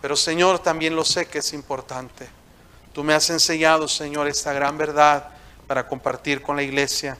[0.00, 2.28] pero Señor, también lo sé que es importante.
[2.92, 5.30] Tú me has enseñado, Señor, esta gran verdad
[5.66, 7.18] para compartir con la iglesia.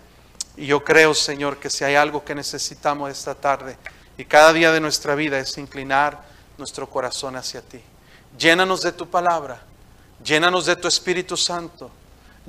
[0.59, 3.79] Y yo creo, Señor, que si hay algo que necesitamos esta tarde
[4.17, 6.21] y cada día de nuestra vida es inclinar
[6.59, 7.81] nuestro corazón hacia ti.
[8.37, 9.63] Llénanos de tu palabra,
[10.23, 11.93] llénanos de tu Espíritu Santo.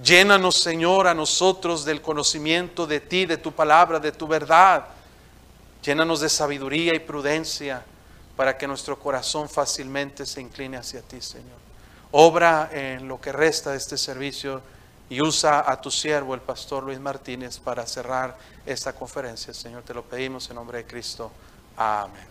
[0.03, 4.85] Llénanos, Señor, a nosotros del conocimiento de ti, de tu palabra, de tu verdad.
[5.83, 7.83] Llénanos de sabiduría y prudencia
[8.35, 11.59] para que nuestro corazón fácilmente se incline hacia ti, Señor.
[12.09, 14.63] Obra en lo que resta de este servicio
[15.09, 19.53] y usa a tu siervo, el pastor Luis Martínez, para cerrar esta conferencia.
[19.53, 21.31] Señor, te lo pedimos en nombre de Cristo.
[21.75, 22.28] Amén.